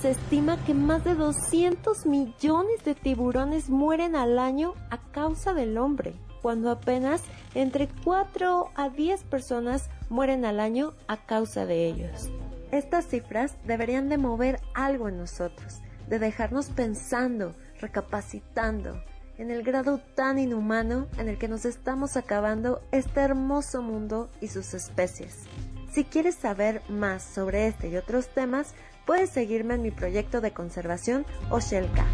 [0.00, 5.78] Se estima que más de 200 millones de tiburones mueren al año a causa del
[5.78, 7.22] hombre, cuando apenas
[7.54, 12.30] entre 4 a 10 personas mueren al año a causa de ellos.
[12.72, 19.04] Estas cifras deberían de mover algo en nosotros, de dejarnos pensando, recapacitando
[19.36, 24.48] en el grado tan inhumano en el que nos estamos acabando este hermoso mundo y
[24.48, 25.44] sus especies.
[25.92, 28.72] Si quieres saber más sobre este y otros temas,
[29.04, 32.06] puedes seguirme en mi proyecto de conservación Oshelka.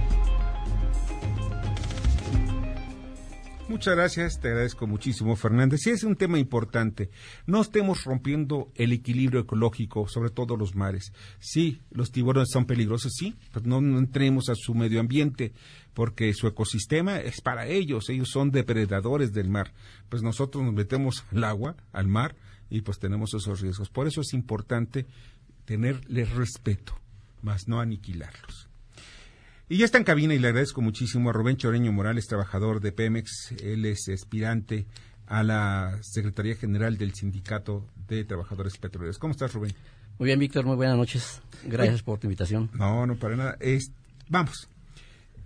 [3.69, 5.81] Muchas gracias, te agradezco muchísimo, Fernández.
[5.83, 7.11] Sí, es un tema importante.
[7.47, 11.13] No estemos rompiendo el equilibrio ecológico, sobre todo los mares.
[11.39, 15.53] Sí, los tiburones son peligrosos, sí, pero no, no entremos a su medio ambiente,
[15.93, 19.75] porque su ecosistema es para ellos, ellos son depredadores del mar.
[20.09, 22.37] Pues nosotros nos metemos al agua, al mar,
[22.71, 23.91] y pues tenemos esos riesgos.
[23.91, 25.07] Por eso es importante
[25.67, 26.99] tenerles respeto,
[27.43, 28.68] más no aniquilarlos.
[29.71, 32.91] Y ya está en cabina y le agradezco muchísimo a Rubén Choreño Morales, trabajador de
[32.91, 33.53] Pemex.
[33.63, 34.87] Él es aspirante
[35.27, 39.19] a la Secretaría General del Sindicato de Trabajadores Petroleros.
[39.19, 39.75] ¿Cómo estás, Rubén?
[40.19, 41.43] Muy bien, Víctor, muy buenas noches.
[41.67, 42.71] Gracias por tu invitación.
[42.73, 43.57] No, no, para nada.
[43.61, 43.93] Es,
[44.31, 44.71] vamos,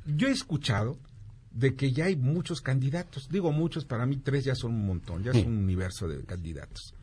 [0.07, 0.99] yo he escuchado
[1.51, 3.29] de que ya hay muchos candidatos.
[3.29, 6.95] Digo muchos, para mí tres ya son un montón, ya es un universo de candidatos.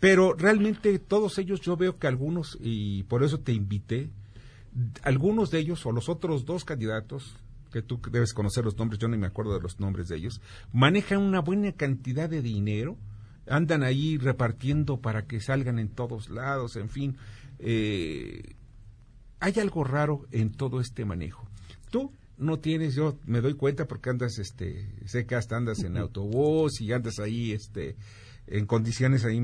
[0.00, 4.10] Pero realmente todos ellos yo veo que algunos, y por eso te invité,
[5.02, 7.36] algunos de ellos o los otros dos candidatos
[7.72, 10.40] que tú debes conocer los nombres, yo no me acuerdo de los nombres de ellos,
[10.72, 12.96] manejan una buena cantidad de dinero,
[13.46, 17.16] andan ahí repartiendo para que salgan en todos lados, en fin.
[17.58, 18.54] Eh,
[19.38, 21.48] hay algo raro en todo este manejo.
[21.90, 25.96] Tú no tienes, yo me doy cuenta porque andas, este, sé que hasta andas en
[25.96, 27.96] autobús y andas ahí, este,
[28.46, 29.40] en condiciones ahí,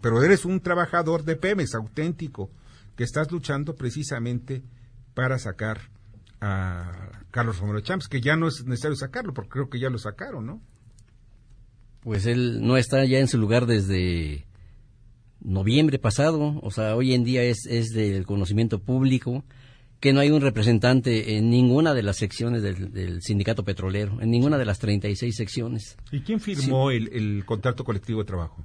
[0.00, 2.50] pero eres un trabajador de Pemex auténtico
[2.96, 4.62] que estás luchando precisamente
[5.14, 5.90] para sacar
[6.40, 9.98] a Carlos Romero Champs, que ya no es necesario sacarlo, porque creo que ya lo
[9.98, 10.62] sacaron, ¿no?
[12.00, 14.44] Pues él no está ya en su lugar desde
[15.40, 19.44] noviembre pasado, o sea, hoy en día es, es del conocimiento público
[20.00, 24.58] que no hay un representante en ninguna de las secciones del, sindicato petrolero, en ninguna
[24.58, 25.96] de las 36 secciones.
[26.10, 28.64] ¿Y quién firmó el, el contrato colectivo de trabajo?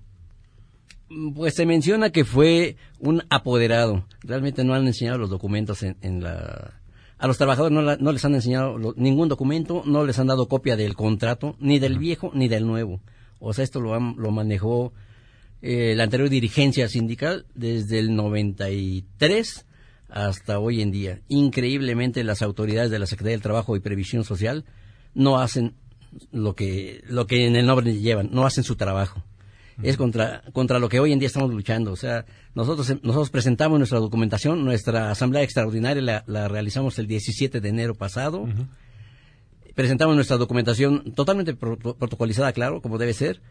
[1.35, 4.05] Pues se menciona que fue un apoderado.
[4.21, 6.73] Realmente no han enseñado los documentos en, la...
[7.17, 10.95] A los trabajadores no, les han enseñado ningún documento, no les han dado copia del
[10.95, 12.99] contrato, ni del viejo ni del nuevo.
[13.39, 14.93] O sea, esto lo, lo manejó
[15.61, 19.65] eh, la anterior dirigencia sindical desde el 93
[20.09, 21.21] hasta hoy en día.
[21.29, 24.65] Increíblemente las autoridades de la Secretaría del Trabajo y Previsión Social
[25.15, 25.73] no hacen
[26.31, 29.23] lo que, lo que en el nombre llevan, no hacen su trabajo
[29.83, 31.91] es contra, contra lo que hoy en día estamos luchando.
[31.91, 37.69] O sea, nosotros, nosotros presentamos nuestra documentación, nuestra asamblea extraordinaria la, realizamos el 17 de
[37.69, 38.47] enero pasado.
[39.75, 43.41] Presentamos nuestra documentación totalmente protocolizada, claro, como debe ser.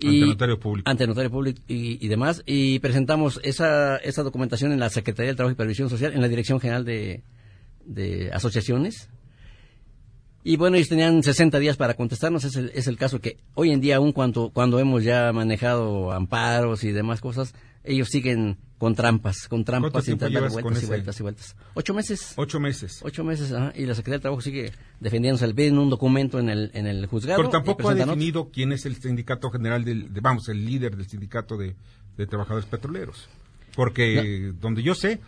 [0.00, 0.90] y, ante notario público.
[0.90, 2.42] Ante notario público y, demás.
[2.46, 6.28] Y presentamos esa, esa documentación en la Secretaría del Trabajo y Previsión Social, en la
[6.28, 7.22] Dirección General de,
[7.84, 9.10] de Asociaciones
[10.46, 12.44] y bueno, ellos tenían 60 días para contestarnos.
[12.44, 16.12] Es el, es el caso que hoy en día, aún cuando, cuando hemos ya manejado
[16.12, 21.22] amparos y demás cosas, ellos siguen con trampas, con trampas, intentando vueltas y vueltas y
[21.22, 21.56] vueltas.
[21.72, 22.34] Ocho meses.
[22.36, 23.00] Ocho meses.
[23.02, 25.46] Ocho meses, y la Secretaría de Trabajo sigue defendiéndose.
[25.46, 27.38] Le piden un documento en el, en el juzgado.
[27.38, 31.56] Pero tampoco ha definido quién es el sindicato general, del, vamos, el líder del sindicato
[31.56, 31.74] de,
[32.26, 33.30] trabajadores petroleros.
[33.74, 35.20] Porque donde yo sé,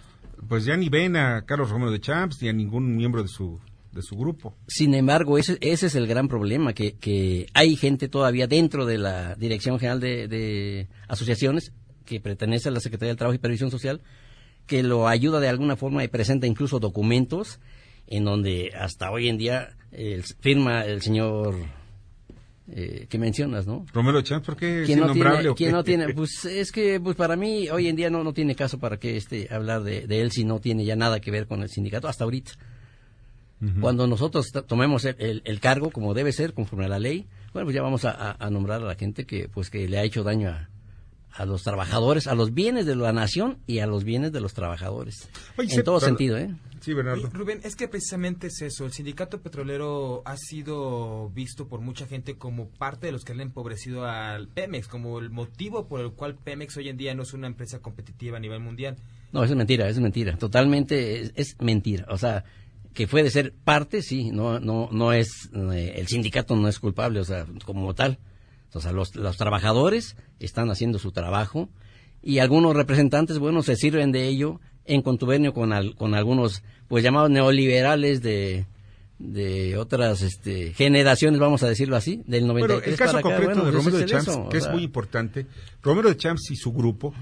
[0.47, 3.59] pues ya ni ven a Carlos Romero de Champs ni a ningún miembro de su
[3.97, 4.55] de su grupo.
[4.69, 8.99] Sin embargo, ese, ese es el gran problema, que, que hay gente todavía dentro de
[8.99, 11.73] la Dirección General de, Asociaciones
[12.05, 14.01] que pertenece a la Secretaría del Trabajo y Previsión Social,
[14.67, 17.59] que lo ayuda de alguna forma y presenta incluso documentos
[18.07, 19.77] en donde hasta hoy en día
[20.41, 21.57] firma el señor
[22.69, 23.87] eh, que mencionas, ¿no?
[23.93, 25.55] Romero Champs, ¿por qué es innombrable?
[25.55, 26.13] Tiene, no tiene?
[26.15, 29.17] Pues es que pues para mí hoy en día no, no tiene caso para que
[29.17, 32.09] este hablar de, de él si no tiene ya nada que ver con el sindicato
[32.09, 32.53] hasta ahorita.
[33.81, 37.83] Cuando nosotros tomemos el, cargo como debe ser, conforme a la ley, bueno, pues ya
[37.83, 40.69] vamos a, nombrar a la gente que, pues, que le ha hecho daño a,
[41.33, 44.55] a los trabajadores, a los bienes de la nación y a los bienes de los
[44.55, 45.29] trabajadores.
[45.59, 46.55] en todo sentido, ¿eh?
[46.81, 47.29] Sí, Bernardo.
[47.33, 48.85] Rubén, es que precisamente es eso.
[48.85, 53.41] El sindicato petrolero ha sido visto por mucha gente como parte de los que han
[53.41, 57.33] empobrecido al Pemex, como el motivo por el cual Pemex hoy en día no es
[57.33, 58.97] una empresa competitiva a nivel mundial.
[59.33, 60.37] No, eso es mentira, es mentira.
[60.37, 62.07] Totalmente es, es mentira.
[62.09, 62.45] O sea,
[62.97, 67.21] que puede ser parte, sí, no, no, no es, eh, el sindicato no es culpable,
[67.21, 68.19] o sea, como tal.
[68.73, 71.69] O sea, los, los trabajadores están haciendo su trabajo
[72.23, 77.29] y algunos representantes, bueno, se sirven de ello en contubernio con, con algunos, pues llamados
[77.29, 78.65] neoliberales de,
[79.19, 83.73] de otras este, generaciones, vamos a decirlo así, del 93 Pero el caso concreto de
[83.73, 85.47] pues Romero de Champs, que es muy importante,
[85.83, 87.15] Romero de Champs y su grupo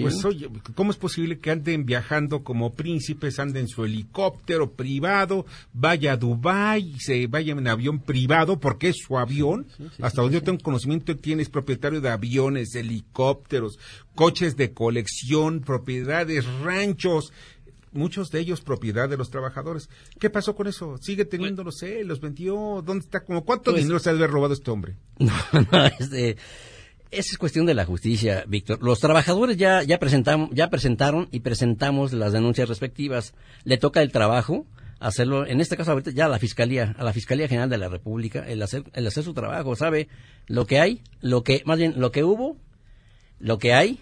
[0.00, 5.46] pues oye, ¿cómo es posible que anden viajando como príncipes, anden en su helicóptero privado,
[5.72, 9.66] vaya a Dubái, se vaya en avión privado, porque es su avión?
[10.00, 13.78] Hasta donde yo tengo conocimiento, tienes propietario de aviones, helicópteros,
[14.14, 17.32] coches de colección, propiedades, ranchos.
[17.92, 19.88] Muchos de ellos propiedad de los trabajadores.
[20.18, 20.96] ¿Qué pasó con eso?
[20.98, 22.08] ¿Sigue teniéndolos él?
[22.08, 22.82] ¿Los vendió?
[22.84, 23.24] ¿Dónde está?
[23.24, 24.96] ¿Cómo cuánto Pues- dinero se ha haber robado este hombre?
[25.18, 25.32] No,
[25.72, 26.36] no, este,
[27.10, 28.82] esa es cuestión de la justicia, Víctor.
[28.82, 33.34] Los trabajadores ya, ya, presentamos, ya presentaron y presentamos las denuncias respectivas.
[33.64, 34.66] Le toca el trabajo
[35.00, 37.88] hacerlo, en este caso ahorita ya a la Fiscalía, a la Fiscalía General de la
[37.88, 40.08] República, el hacer, el hacer su trabajo, sabe
[40.46, 42.56] lo que hay, lo que, más bien, lo que hubo,
[43.38, 43.98] lo que hay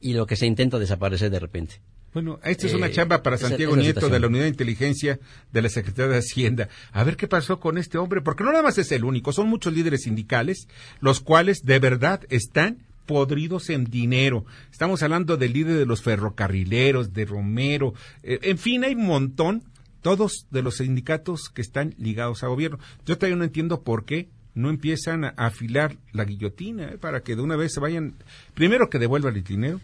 [0.00, 1.80] y lo que se intenta desaparecer de repente.
[2.16, 4.12] Bueno, esta es una Eh, chamba para Santiago esa Nieto situación.
[4.12, 5.18] de la Unidad de Inteligencia
[5.52, 6.70] de la Secretaría de Hacienda.
[6.92, 9.48] A ver qué pasó con este hombre, porque no nada más es el único, son
[9.48, 10.66] muchos líderes sindicales,
[11.00, 14.46] los cuales de verdad están podridos en dinero.
[14.72, 19.62] Estamos hablando del líder de los ferrocarrileros, de Romero, eh, en fin, hay un montón,
[20.00, 22.78] todos de los sindicatos que están ligados a gobierno.
[23.04, 27.36] Yo todavía no entiendo por qué no empiezan a afilar la guillotina eh, para que
[27.36, 28.14] de una vez se vayan,
[28.54, 29.82] primero que devuelvan el dinero,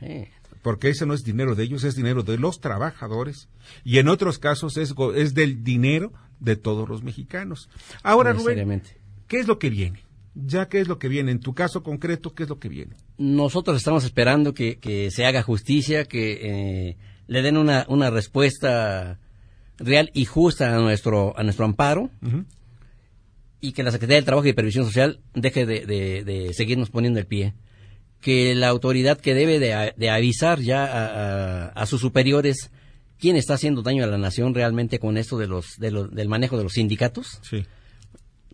[0.00, 0.28] Eh,
[0.62, 3.48] porque ese no es dinero de ellos, es dinero de los trabajadores
[3.84, 7.68] y en otros casos es, es del dinero de todos los mexicanos.
[8.02, 8.82] Ahora, Rubén.
[9.26, 10.02] ¿qué es lo que viene?
[10.34, 11.32] Ya, ¿qué es lo que viene?
[11.32, 12.94] En tu caso concreto, ¿qué es lo que viene?
[13.16, 16.38] Nosotros estamos esperando que, que se haga justicia, que
[16.90, 19.18] eh, le den una, una respuesta
[19.78, 22.10] real y justa a nuestro, a nuestro amparo
[23.60, 27.18] y que la Secretaría del Trabajo y Previsión Social deje de, de- de seguirnos poniendo
[27.18, 27.54] el pie.
[28.20, 32.70] Que la autoridad que debe de, avisar ya a, a- a sus superiores
[33.20, 36.28] quién está haciendo daño a la nación realmente con esto de los, de los- del
[36.28, 37.64] manejo de los sindicatos, Sí.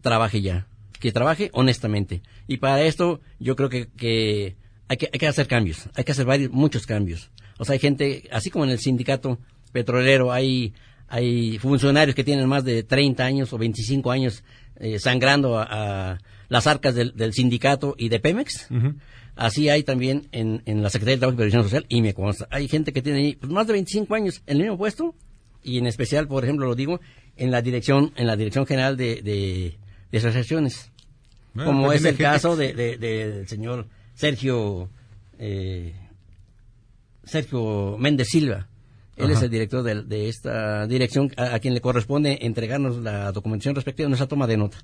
[0.02, 0.66] trabaje ya.
[1.00, 2.22] Que trabaje honestamente.
[2.46, 4.56] Y para esto yo creo que, que
[4.88, 5.88] hay que, hay que hacer cambios.
[5.94, 7.30] Hay que hacer varios, muchos cambios.
[7.58, 9.38] O sea, hay gente, así como en el sindicato
[9.72, 10.72] petrolero, hay,
[11.08, 14.44] hay funcionarios que tienen más de 30 años o 25 años
[14.76, 15.64] eh, sangrando a,
[16.12, 18.68] a las arcas del, del sindicato y de Pemex.
[19.36, 22.46] Así hay también en, en la Secretaría de Trabajo y Previsión Social, y me consta.
[22.50, 25.14] Hay gente que tiene ahí, pues, más de 25 años en el mismo puesto,
[25.62, 27.00] y en especial, por ejemplo, lo digo,
[27.36, 29.76] en la dirección, en la dirección general de, de,
[30.12, 30.92] de asociaciones.
[31.52, 34.88] Bueno, como pues es el gente- caso de, de- de- del señor Sergio
[35.38, 35.94] eh,
[37.24, 38.68] Sergio Méndez Silva.
[39.16, 39.34] Él Ajá.
[39.34, 43.74] es el director de, de esta dirección a, a quien le corresponde entregarnos la documentación
[43.74, 44.78] respectiva nuestra toma de nota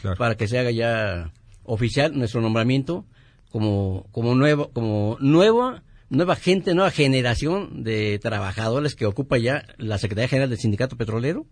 [0.00, 0.16] Claro.
[0.16, 3.04] para que se haga ya oficial nuestro nombramiento
[3.50, 9.98] como como nuevo como nueva nueva gente nueva generación de trabajadores que ocupa ya la
[9.98, 11.46] Secretaría General del Sindicato Petrolero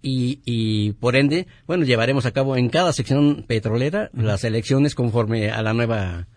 [0.00, 5.50] y, y por ende, bueno, llevaremos a cabo en cada sección petrolera las elecciones conforme
[5.50, 6.28] a la nueva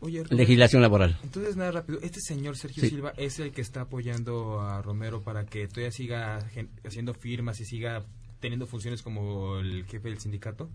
[0.00, 1.16] Oye, Rubén, legislación laboral.
[1.22, 2.90] Entonces, nada rápido, este señor Sergio Sí.
[2.90, 6.38] Silva es el que está apoyando a Romero para que todavía siga
[6.84, 8.04] haciendo firmas y siga
[8.40, 10.68] teniendo funciones como el jefe del sindicato.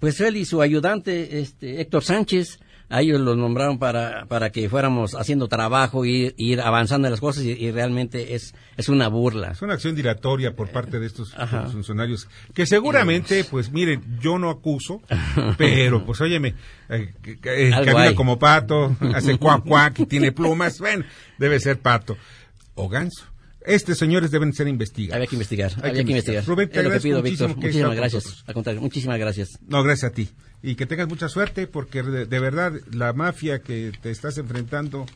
[0.00, 2.58] Pues él y su ayudante, este, Héctor Sánchez,
[2.90, 7.20] a ellos los nombraron para, para que fuéramos haciendo trabajo y ir avanzando en las
[7.20, 9.52] cosas y, y realmente es, es una burla.
[9.52, 11.66] Es una acción dilatoria por parte de estos Ajá.
[11.68, 15.02] funcionarios que seguramente, pues miren, yo no acuso,
[15.56, 16.54] pero pues óyeme,
[16.88, 21.04] eh, eh, camina como pato, hace cuac cuac y tiene plumas, bueno,
[21.38, 22.16] debe ser pato
[22.74, 23.24] o ganso.
[23.74, 25.14] Estos señores deben ser investigados.
[25.16, 26.44] Había que investigar, había que investigar.
[26.44, 27.56] Rubén, te es lo que pido, Víctor.
[27.56, 28.44] Muchísimas gracias.
[28.80, 29.58] muchísimas gracias.
[29.66, 30.28] No, gracias a ti.
[30.62, 35.06] Y que tengas mucha suerte porque de, de verdad la mafia que te estás enfrentando,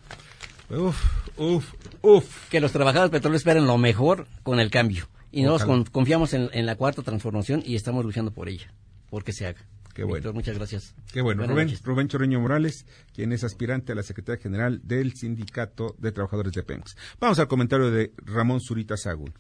[0.71, 0.97] uf,
[1.37, 2.49] uf, uf.
[2.49, 5.09] Que los trabajadores petroleros esperen lo mejor con el cambio.
[5.31, 8.73] Y nosotros con- confiamos en, en la cuarta transformación y estamos luchando por ella,
[9.11, 9.61] porque se haga.
[9.95, 10.17] Qué bueno.
[10.17, 10.95] Víctor, muchas gracias.
[11.13, 11.41] Qué bueno.
[11.41, 11.85] Buenas Rubén, noches.
[11.85, 16.63] Rubén Chorreño Morales, quien es aspirante a la Secretaría General del Sindicato de Trabajadores de
[16.65, 16.97] Pemex.
[17.21, 19.33] Vamos al comentario de Ramón Zurita Sagún.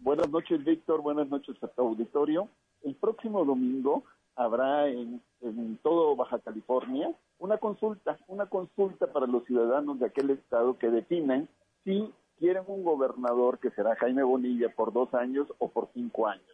[0.00, 1.00] Buenas noches, Víctor.
[1.00, 2.48] Buenas noches a tu auditorio.
[2.82, 4.04] El próximo domingo
[4.36, 10.30] habrá en, en todo Baja California una consulta, una consulta para los ciudadanos de aquel
[10.30, 11.48] estado que definan
[11.84, 16.46] si quieren un gobernador que será Jaime Bonilla por dos años o por cinco años.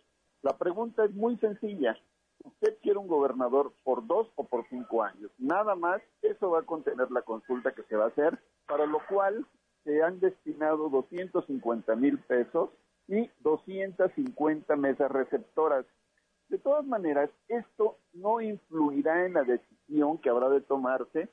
[0.42, 1.96] La pregunta es muy sencilla.
[2.44, 5.30] ¿Usted quiere un gobernador por dos o por cinco años?
[5.38, 9.00] Nada más, eso va a contener la consulta que se va a hacer, para lo
[9.08, 9.46] cual
[9.82, 12.70] se han destinado 250 mil pesos
[13.08, 15.86] y 250 mesas receptoras.
[16.48, 21.28] De todas maneras, esto no influirá en la decisión que habrá de tomarse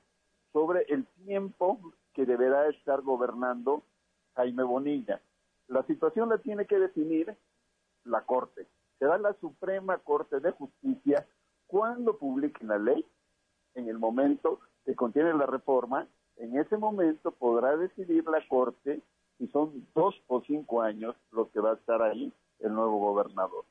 [0.54, 1.80] sobre el tiempo
[2.14, 3.84] que deberá estar gobernando
[4.36, 5.22] Jaime Bonilla.
[5.68, 7.36] La situación la tiene que definir
[8.06, 8.68] la Corte.
[9.02, 11.28] Será la Suprema Corte de Justicia
[11.66, 13.04] cuando publique la ley,
[13.74, 19.02] en el momento que contiene la reforma, en ese momento podrá decidir la Corte
[19.40, 23.66] si son dos o cinco años los que va a estar ahí el nuevo gobernador.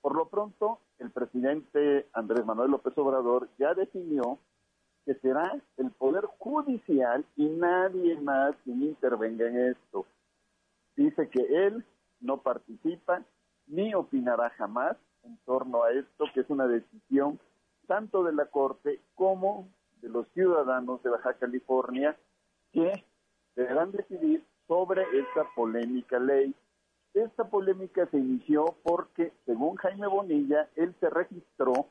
[0.00, 4.38] Por lo pronto, el presidente Andrés Manuel López Obrador ya definió
[5.04, 10.06] que será el Poder Judicial y nadie más quien intervenga en esto.
[10.96, 11.84] dice que él
[12.22, 13.22] no participa
[13.70, 17.38] ni opinará jamás en torno a esto, que es una decisión
[17.86, 19.68] tanto de la Corte como
[20.00, 22.16] de los ciudadanos de Baja California
[22.72, 23.04] que
[23.54, 26.54] deberán decidir sobre esta polémica ley.
[27.14, 31.88] Esta polémica se inició porque, según Jaime Bonilla, él se registró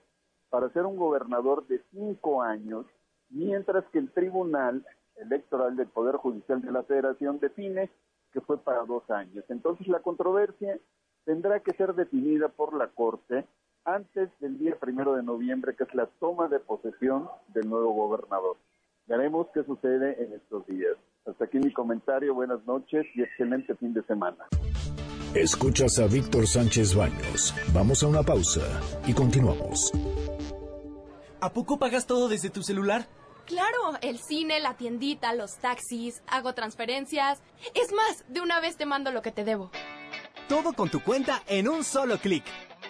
[0.49, 2.85] para ser un gobernador de cinco años,
[3.29, 4.85] mientras que el Tribunal
[5.17, 7.89] Electoral del Poder Judicial de la Federación define
[8.31, 9.43] que fue para dos años.
[9.49, 10.79] Entonces la controversia
[11.25, 13.45] tendrá que ser definida por la Corte
[13.85, 18.57] antes del día primero de noviembre, que es la toma de posesión del nuevo gobernador.
[19.07, 20.95] Veremos qué sucede en estos días.
[21.25, 24.45] Hasta aquí mi comentario, buenas noches y excelente fin de semana.
[25.33, 27.53] Escuchas a Víctor Sánchez Baños.
[27.73, 28.61] Vamos a una pausa
[29.05, 29.91] y continuamos.
[31.41, 33.07] ¿A poco pagas todo desde tu celular?
[33.45, 37.41] Claro, el cine, la tiendita, los taxis, hago transferencias.
[37.73, 39.71] Es más, de una vez te mando lo que te debo.
[40.49, 42.43] Todo con tu cuenta en un solo clic.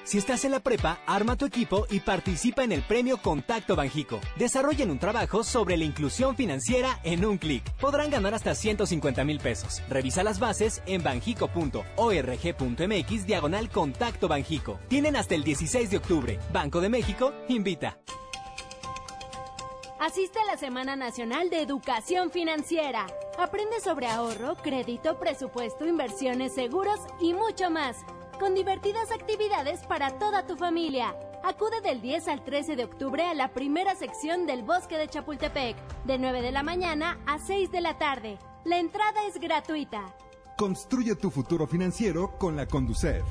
[0.06, 4.22] Si estás en la prepa, arma tu equipo y participa en el premio Contacto Banjico.
[4.38, 7.70] Desarrollen un trabajo sobre la inclusión financiera en un clic.
[7.74, 9.82] Podrán ganar hasta 150 mil pesos.
[9.90, 14.80] Revisa las bases en banjico.org.mx diagonal Contacto Banjico.
[14.88, 16.40] Tienen hasta el 16 de octubre.
[16.54, 18.00] Banco de México invita.
[20.00, 23.06] Asiste a la Semana Nacional de Educación Financiera.
[23.38, 27.98] Aprende sobre ahorro, crédito, presupuesto, inversiones, seguros y mucho más.
[28.40, 31.18] Con divertidas actividades para toda tu familia.
[31.44, 35.76] Acude del 10 al 13 de octubre a la primera sección del Bosque de Chapultepec,
[36.06, 38.40] de 9 de la mañana a 6 de la tarde.
[38.64, 40.16] La entrada es gratuita.
[40.58, 43.26] Construye tu futuro financiero con la Conducef.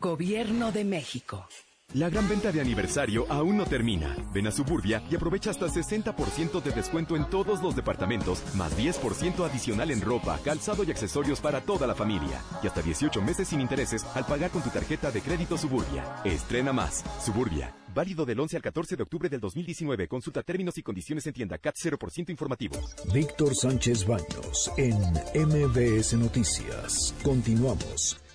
[0.00, 1.46] Gobierno de México.
[1.94, 4.16] La gran venta de aniversario aún no termina.
[4.34, 9.48] Ven a Suburbia y aprovecha hasta 60% de descuento en todos los departamentos, más 10%
[9.48, 12.42] adicional en ropa, calzado y accesorios para toda la familia.
[12.62, 16.04] Y hasta 18 meses sin intereses al pagar con tu tarjeta de crédito Suburbia.
[16.24, 17.04] Estrena más.
[17.24, 17.74] Suburbia.
[17.94, 20.08] Válido del 11 al 14 de octubre del 2019.
[20.08, 22.76] Consulta términos y condiciones en tienda CAT 0% informativo.
[23.14, 24.98] Víctor Sánchez Baños en
[25.34, 27.14] MBS Noticias.
[27.22, 28.25] Continuamos.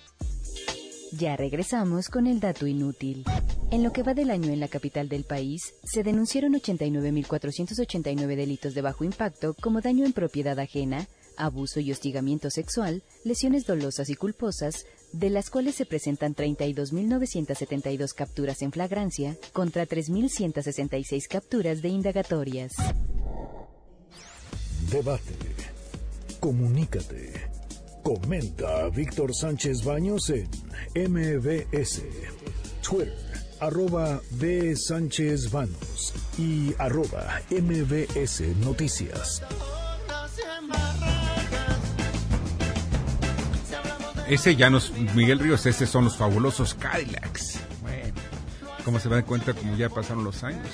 [1.12, 3.24] Ya regresamos con el dato inútil.
[3.70, 8.72] En lo que va del año en la capital del país, se denunciaron 89.489 delitos
[8.72, 11.06] de bajo impacto como daño en propiedad ajena,
[11.36, 18.62] abuso y hostigamiento sexual, lesiones dolosas y culposas, de las cuales se presentan 32.972 capturas
[18.62, 22.72] en flagrancia contra 3.166 capturas de indagatorias.
[24.90, 25.34] Debate.
[26.40, 27.61] Comunícate.
[28.02, 30.48] Comenta Víctor Sánchez Baños en
[30.94, 32.02] MBS,
[32.86, 33.14] Twitter,
[33.60, 34.74] arroba B.
[34.76, 39.42] Sánchez Baños y arroba MBS Noticias.
[44.28, 47.60] Ese ya nos, Miguel Ríos, ese son los fabulosos Cadillacs.
[48.84, 50.66] Como se dan cuenta, como ya pasaron los años.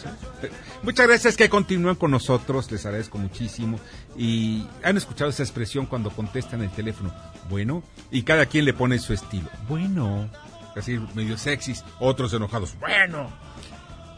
[0.43, 0.51] ¿eh?
[0.83, 3.79] Muchas gracias que continúan con nosotros, les agradezco muchísimo.
[4.17, 7.13] Y han escuchado esa expresión cuando contestan el teléfono,
[7.51, 9.49] bueno, y cada quien le pone su estilo.
[9.69, 10.31] Bueno,
[10.75, 13.31] así medio sexys, otros enojados, bueno.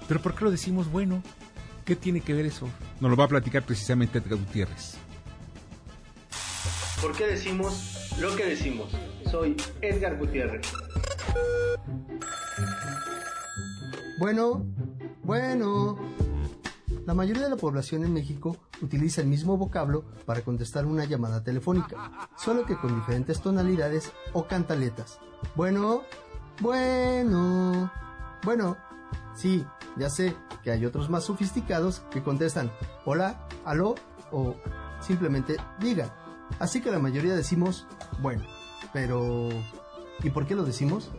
[0.06, 1.22] Pero ¿por qué lo decimos bueno?
[1.84, 2.68] ¿Qué tiene que ver eso?
[3.00, 4.94] Nos lo va a platicar precisamente Edgar Gutiérrez.
[7.00, 8.90] ¿Por qué decimos lo que decimos?
[9.30, 10.66] Soy Edgar Gutiérrez.
[14.20, 14.66] Bueno,
[15.24, 15.96] bueno.
[17.06, 21.42] La mayoría de la población en México utiliza el mismo vocablo para contestar una llamada
[21.42, 25.18] telefónica, solo que con diferentes tonalidades o cantaletas.
[25.56, 26.02] Bueno,
[26.60, 27.90] bueno,
[28.44, 28.76] bueno.
[29.34, 29.64] Sí,
[29.96, 32.70] ya sé que hay otros más sofisticados que contestan
[33.06, 33.94] hola, aló
[34.32, 34.54] o
[35.00, 36.14] simplemente diga.
[36.58, 37.86] Así que la mayoría decimos
[38.20, 38.42] bueno,
[38.92, 39.48] pero
[40.22, 41.10] ¿y por qué lo decimos?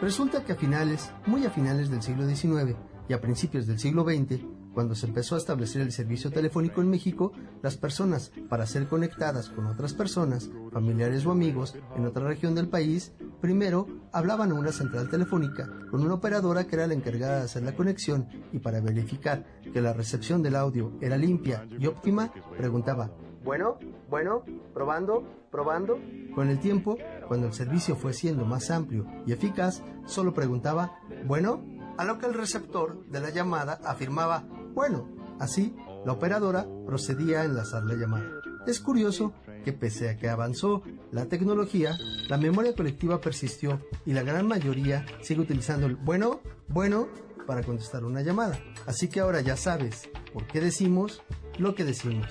[0.00, 2.76] Resulta que a finales, muy a finales del siglo XIX
[3.08, 4.42] y a principios del siglo XX,
[4.74, 7.32] cuando se empezó a establecer el servicio telefónico en México,
[7.62, 12.68] las personas, para ser conectadas con otras personas, familiares o amigos en otra región del
[12.68, 17.44] país, primero hablaban a una central telefónica con una operadora que era la encargada de
[17.44, 22.30] hacer la conexión y para verificar que la recepción del audio era limpia y óptima,
[22.58, 23.10] preguntaba,
[23.46, 23.78] bueno,
[24.10, 24.42] bueno,
[24.74, 25.98] probando, probando.
[26.34, 26.98] Con el tiempo,
[27.28, 31.64] cuando el servicio fue siendo más amplio y eficaz, solo preguntaba, bueno,
[31.96, 34.44] a lo que el receptor de la llamada afirmaba,
[34.74, 35.08] bueno.
[35.40, 38.26] Así, la operadora procedía a enlazar la llamada.
[38.66, 39.32] Es curioso
[39.64, 41.96] que pese a que avanzó la tecnología,
[42.28, 47.08] la memoria colectiva persistió y la gran mayoría sigue utilizando el bueno, bueno
[47.46, 48.58] para contestar una llamada.
[48.86, 51.22] Así que ahora ya sabes por qué decimos
[51.58, 52.26] lo que decimos.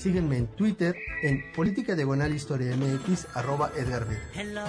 [0.00, 4.16] Síguenme en Twitter en Política Diagonal Historia MX, arroba Edgar B.
[4.34, 4.64] Hello,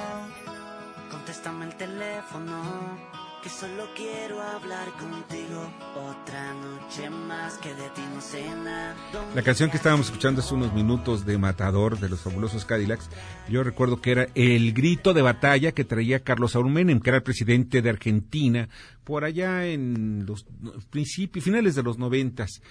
[1.09, 2.99] contéstame el teléfono,
[3.41, 5.71] que solo quiero hablar contigo.
[5.95, 8.93] Otra noche más que de ti no sé nada.
[9.33, 13.09] La canción que estábamos escuchando hace unos minutos de Matador de los fabulosos Cadillacs,
[13.47, 17.17] yo recuerdo que era el grito de batalla que traía Carlos Saúl Menem, que era
[17.17, 18.67] el presidente de Argentina,
[19.05, 20.45] por allá en los
[20.89, 22.61] principios, finales de los noventas.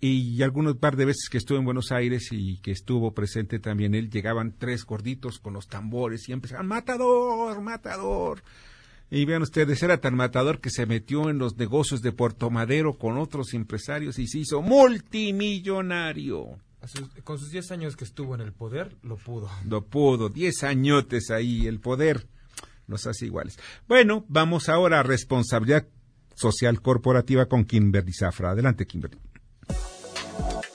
[0.00, 3.94] Y algunos par de veces que estuve en Buenos Aires y que estuvo presente también
[3.94, 8.42] él, llegaban tres gorditos con los tambores y empezaban, Matador, Matador.
[9.10, 12.98] Y vean ustedes, era tan matador que se metió en los negocios de Puerto Madero
[12.98, 16.58] con otros empresarios y se hizo multimillonario.
[17.24, 19.50] Con sus 10 años que estuvo en el poder, lo pudo.
[19.66, 22.26] Lo pudo, diez añotes ahí, el poder
[22.86, 23.58] nos hace iguales.
[23.88, 25.86] Bueno, vamos ahora a responsabilidad
[26.34, 28.50] social corporativa con Kimberly Zafra.
[28.50, 29.18] Adelante, Kimberly.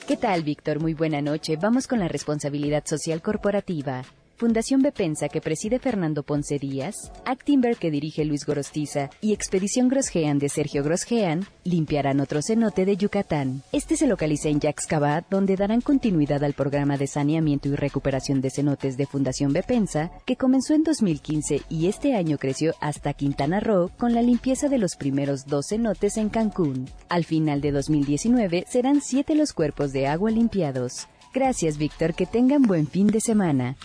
[0.06, 0.80] ¿Qué tal, Víctor?
[0.80, 1.56] Muy buena noche.
[1.56, 4.02] Vamos con la responsabilidad social corporativa.
[4.36, 10.40] Fundación Bepensa que preside Fernando Ponce Díaz, Actimber que dirige Luis Gorostiza y Expedición Grosjean
[10.40, 13.62] de Sergio Grosjean limpiarán otro cenote de Yucatán.
[13.70, 18.50] Este se localiza en Yaxcabat, donde darán continuidad al programa de saneamiento y recuperación de
[18.50, 23.90] cenotes de Fundación Bepensa, que comenzó en 2015 y este año creció hasta Quintana Roo
[23.96, 26.90] con la limpieza de los primeros dos cenotes en Cancún.
[27.08, 31.06] Al final de 2019 serán siete los cuerpos de agua limpiados.
[31.32, 32.14] Gracias, Víctor.
[32.14, 33.76] Que tengan buen fin de semana.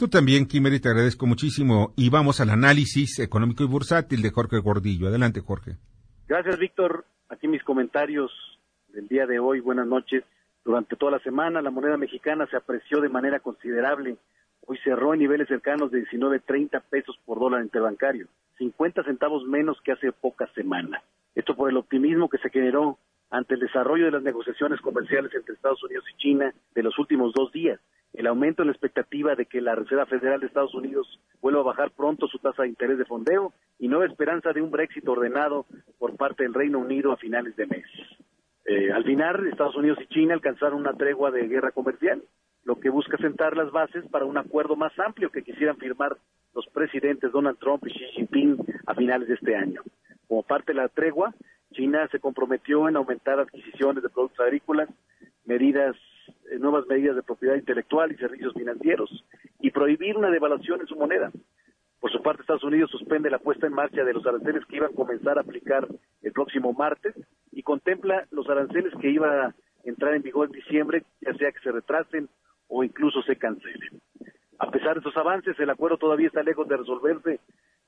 [0.00, 1.92] Tú también, Kimberly, te agradezco muchísimo.
[1.94, 5.08] Y vamos al análisis económico y bursátil de Jorge Gordillo.
[5.08, 5.76] Adelante, Jorge.
[6.26, 7.04] Gracias, Víctor.
[7.28, 8.32] Aquí mis comentarios
[8.94, 9.60] del día de hoy.
[9.60, 10.24] Buenas noches.
[10.64, 14.16] Durante toda la semana, la moneda mexicana se apreció de manera considerable.
[14.66, 18.26] Hoy cerró en niveles cercanos de 19.30 pesos por dólar interbancario,
[18.56, 21.02] 50 centavos menos que hace pocas semanas.
[21.34, 22.96] Esto por el optimismo que se generó
[23.28, 27.34] ante el desarrollo de las negociaciones comerciales entre Estados Unidos y China de los últimos
[27.34, 27.78] dos días,
[28.12, 31.64] el aumento en la expectativa de que la Reserva Federal de Estados Unidos vuelva a
[31.64, 35.66] bajar pronto su tasa de interés de fondeo y nueva esperanza de un Brexit ordenado
[35.98, 37.86] por parte del Reino Unido a finales de mes.
[38.66, 42.22] Eh, al final, Estados Unidos y China alcanzaron una tregua de guerra comercial,
[42.64, 46.16] lo que busca sentar las bases para un acuerdo más amplio que quisieran firmar
[46.54, 49.82] los presidentes Donald Trump y Xi Jinping a finales de este año.
[50.28, 51.34] Como parte de la tregua,
[51.72, 54.88] China se comprometió en aumentar adquisiciones de productos agrícolas,
[55.44, 55.96] medidas,
[56.58, 59.24] nuevas medidas de propiedad intelectual y servicios financieros,
[59.60, 61.30] y prohibir una devaluación en su moneda.
[62.00, 64.90] Por su parte, Estados Unidos suspende la puesta en marcha de los aranceles que iban
[64.90, 65.86] a comenzar a aplicar
[66.22, 67.14] el próximo martes
[67.52, 69.54] y contempla los aranceles que iban a
[69.84, 72.28] entrar en vigor en diciembre, ya sea que se retrasen
[72.68, 74.00] o incluso se cancelen.
[74.58, 77.40] A pesar de estos avances, el acuerdo todavía está lejos de resolverse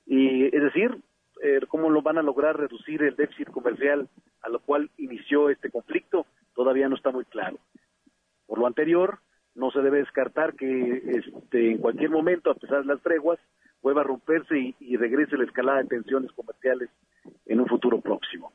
[0.05, 0.95] y, es decir,
[1.41, 4.07] eh, cómo lo van a lograr reducir el déficit comercial
[4.43, 7.57] a lo cual inició este conflicto todavía no está muy claro.
[8.47, 9.19] Por lo anterior,
[9.55, 13.39] no se debe descartar que este, en cualquier momento, a pesar de las treguas,
[13.81, 16.89] vuelva a romperse y, y regrese la escalada de tensiones comerciales
[17.45, 18.53] en un futuro próximo.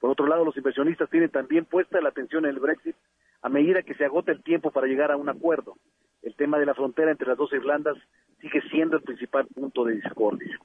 [0.00, 2.96] Por otro lado, los inversionistas tienen también puesta la atención en el Brexit
[3.42, 5.76] a medida que se agota el tiempo para llegar a un acuerdo.
[6.22, 7.96] El tema de la frontera entre las dos Irlandas
[8.40, 10.58] sigue siendo el principal punto de discordia.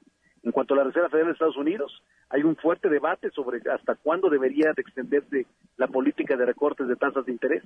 [0.46, 3.96] En cuanto a la Reserva Federal de Estados Unidos, hay un fuerte debate sobre hasta
[3.96, 7.64] cuándo debería de extenderse la política de recortes de tasas de interés.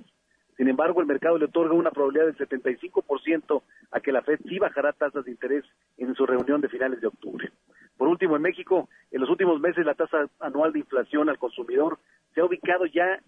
[0.56, 4.58] Sin embargo, el mercado le otorga una probabilidad del 75% a que la Fed sí
[4.58, 5.62] bajará tasas de interés
[5.98, 7.50] en su reunión de finales de octubre.
[7.98, 11.98] Por último, en México, en los últimos meses la tasa anual de inflación al consumidor
[12.34, 13.20] se ha ubicado ya,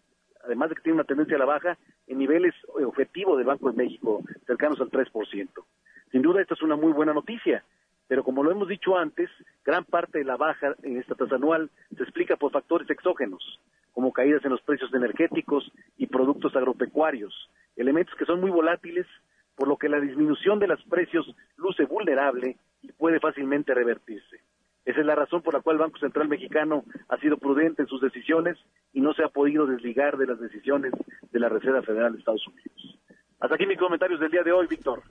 [0.46, 1.76] además de que tiene una tendencia a la baja,
[2.06, 5.48] en niveles eh, objetivos del Banco de México, cercanos al 3%.
[6.10, 7.62] Sin duda, esta es una muy buena noticia,
[8.12, 9.30] pero como lo hemos dicho antes,
[9.64, 13.58] gran parte de la baja en esta tasa anual se explica por factores exógenos,
[13.92, 17.32] como caídas en los precios energéticos y productos agropecuarios,
[17.74, 19.06] elementos que son muy volátiles,
[19.56, 21.24] por lo que la disminución de los precios
[21.56, 24.40] luce vulnerable y puede fácilmente revertirse.
[24.84, 27.88] Esa es la razón por la cual el Banco Central Mexicano ha sido prudente en
[27.88, 28.58] sus decisiones
[28.92, 30.92] y no se ha podido desligar de las decisiones
[31.30, 32.98] de la Reserva Federal de Estados Unidos.
[33.42, 35.02] Hasta aquí mis comentarios del día de hoy, Víctor.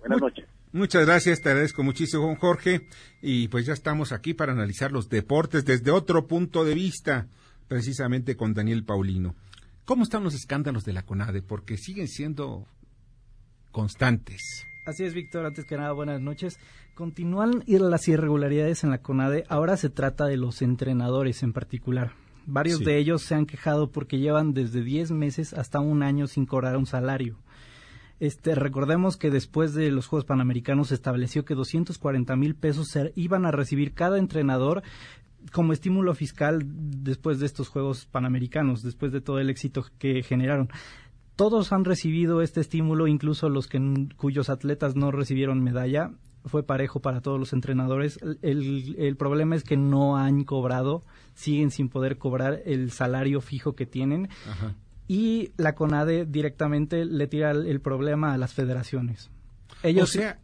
[0.00, 0.44] Buenas noches.
[0.72, 2.86] Muchas gracias, te agradezco muchísimo, Jorge.
[3.22, 7.28] Y pues ya estamos aquí para analizar los deportes desde otro punto de vista,
[7.66, 9.34] precisamente con Daniel Paulino.
[9.86, 11.40] ¿Cómo están los escándalos de la CONADE?
[11.40, 12.66] Porque siguen siendo
[13.72, 14.66] constantes.
[14.86, 15.46] Así es, Víctor.
[15.46, 16.58] Antes que nada, buenas noches.
[16.94, 19.44] Continúan ir las irregularidades en la CONADE.
[19.48, 22.12] Ahora se trata de los entrenadores en particular.
[22.44, 22.84] Varios Sí.
[22.84, 26.76] de ellos se han quejado porque llevan desde 10 meses hasta un año sin cobrar
[26.76, 27.38] un salario.
[28.20, 33.12] Este, recordemos que después de los Juegos Panamericanos se estableció que 240 mil pesos se
[33.14, 34.82] iban a recibir cada entrenador
[35.52, 40.68] como estímulo fiscal después de estos Juegos Panamericanos, después de todo el éxito que generaron.
[41.36, 46.10] todos han recibido este estímulo, incluso los que cuyos atletas no recibieron medalla.
[46.44, 48.18] Fue parejo para todos los entrenadores.
[48.42, 51.04] El, el problema es que no han cobrado,
[51.34, 54.28] siguen sin poder cobrar el salario fijo que tienen.
[55.08, 59.30] Y la CONADE directamente le tira el, problema a las federaciones.
[59.82, 60.38] Ellos, o sea,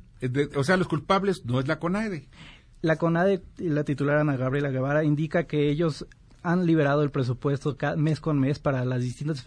[0.56, 2.28] o sea, los culpables no es la CONADE.
[2.80, 6.06] La CONADE, la titular Ana Gabriela Guevara, indica que ellos
[6.44, 9.42] han liberado el presupuesto mes con mes para las distintas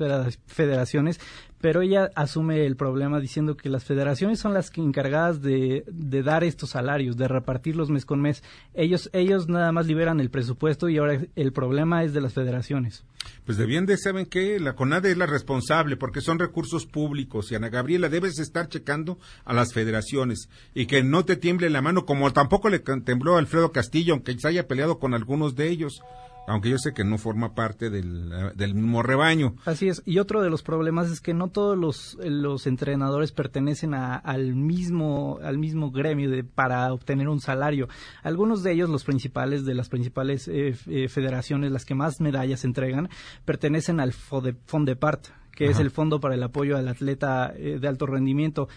[0.48, 1.20] federaciones,
[1.62, 5.86] pero ella asume el problema diciendo que las federaciones son las que encargadas de,
[6.24, 8.44] dar estos salarios, de repartirlos mes con mes.
[8.74, 13.06] Ellos, ellos nada más liberan el presupuesto y ahora el problema es de las federaciones.
[13.46, 17.52] Pues de bien de saben que la CONADE es la responsable porque son recursos públicos
[17.52, 21.82] y Ana Gabriela debes estar checando a las federaciones y que no te tiemble la
[21.82, 25.70] mano como tampoco le tembló a Alfredo Castillo aunque se haya peleado con algunos de
[25.70, 26.02] ellos
[26.48, 29.56] aunque yo sé que no forma parte del, del, mismo rebaño.
[29.66, 33.94] Así es, y otro de los problemas es que no todos los, los entrenadores pertenecen
[33.94, 37.90] al, mismo, al mismo gremio de, para obtener un salario.
[38.24, 42.64] Algunos de ellos, los principales de las principales eh, eh, federaciones, las que más medallas
[42.64, 43.10] entregan,
[43.44, 48.06] pertenecen al FONDEPART, que es el Fondo para el Apoyo al Atleta eh, de Alto
[48.06, 48.70] Rendimiento.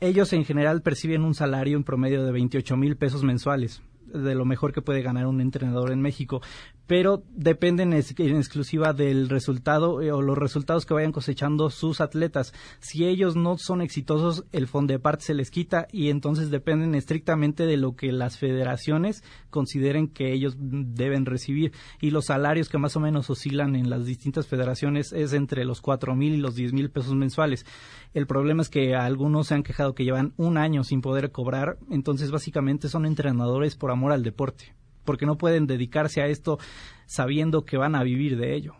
[0.00, 4.44] Ellos en general perciben un salario en promedio de 28 mil pesos mensuales de lo
[4.44, 6.40] mejor que puede ganar un entrenador en México,
[6.86, 12.52] pero dependen en exclusiva del resultado eh, o los resultados que vayan cosechando sus atletas.
[12.80, 17.76] Si ellos no son exitosos, el Fondepart se les quita y entonces dependen estrictamente de
[17.76, 21.72] lo que las federaciones consideren que ellos deben recibir.
[22.00, 25.80] Y los salarios que más o menos oscilan en las distintas federaciones es entre los
[25.80, 27.66] cuatro mil y los diez mil pesos mensuales.
[28.14, 31.78] El problema es que algunos se han quejado que llevan un año sin poder cobrar,
[31.90, 34.74] entonces básicamente son entrenadores por amor al deporte
[35.06, 36.58] porque no pueden dedicarse a esto
[37.06, 38.74] sabiendo que van a vivir de ello.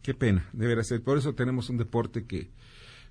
[0.00, 1.02] Qué pena, deberá ser.
[1.02, 2.50] Por eso tenemos un deporte que,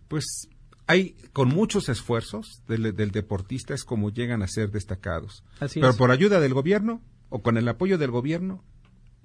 [0.07, 0.49] pues,
[0.87, 5.43] hay con muchos esfuerzos del, deportista es como llegan a ser destacados.
[5.73, 8.63] Pero por ayuda del gobierno o con el apoyo del gobierno,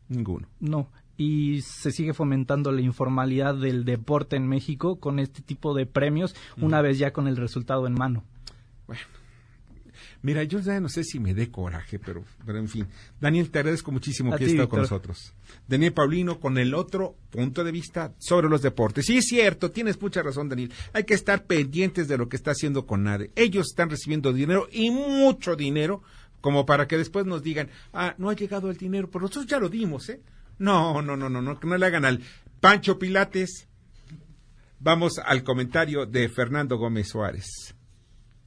[0.09, 0.49] ninguno.
[0.61, 5.87] No, y se sigue fomentando la informalidad del deporte en México con este tipo de
[5.87, 8.23] premios, una vez ya con el resultado en mano.
[8.87, 9.03] Bueno,
[10.27, 12.89] Mira, yo ya no sé si me dé coraje, pero, pero en fin.
[13.21, 15.33] Daniel, te agradezco muchísimo que hayas estado con nosotros.
[15.69, 19.07] Daniel Paulino con el otro punto de vista sobre los deportes.
[19.07, 20.73] Sí, es cierto, tienes mucha razón, Daniel.
[20.95, 23.31] Hay que estar pendientes de lo que está haciendo con NADE.
[23.37, 26.03] Ellos están recibiendo dinero y mucho dinero
[26.41, 29.61] como para que después nos digan, ah, no ha llegado el dinero, pero nosotros ya
[29.61, 30.21] lo dimos, ¿eh?
[30.59, 32.21] No, no, no, no, no, que no le hagan al
[32.59, 33.69] Pancho Pilates.
[34.81, 37.76] Vamos al comentario de Fernando Gómez Suárez.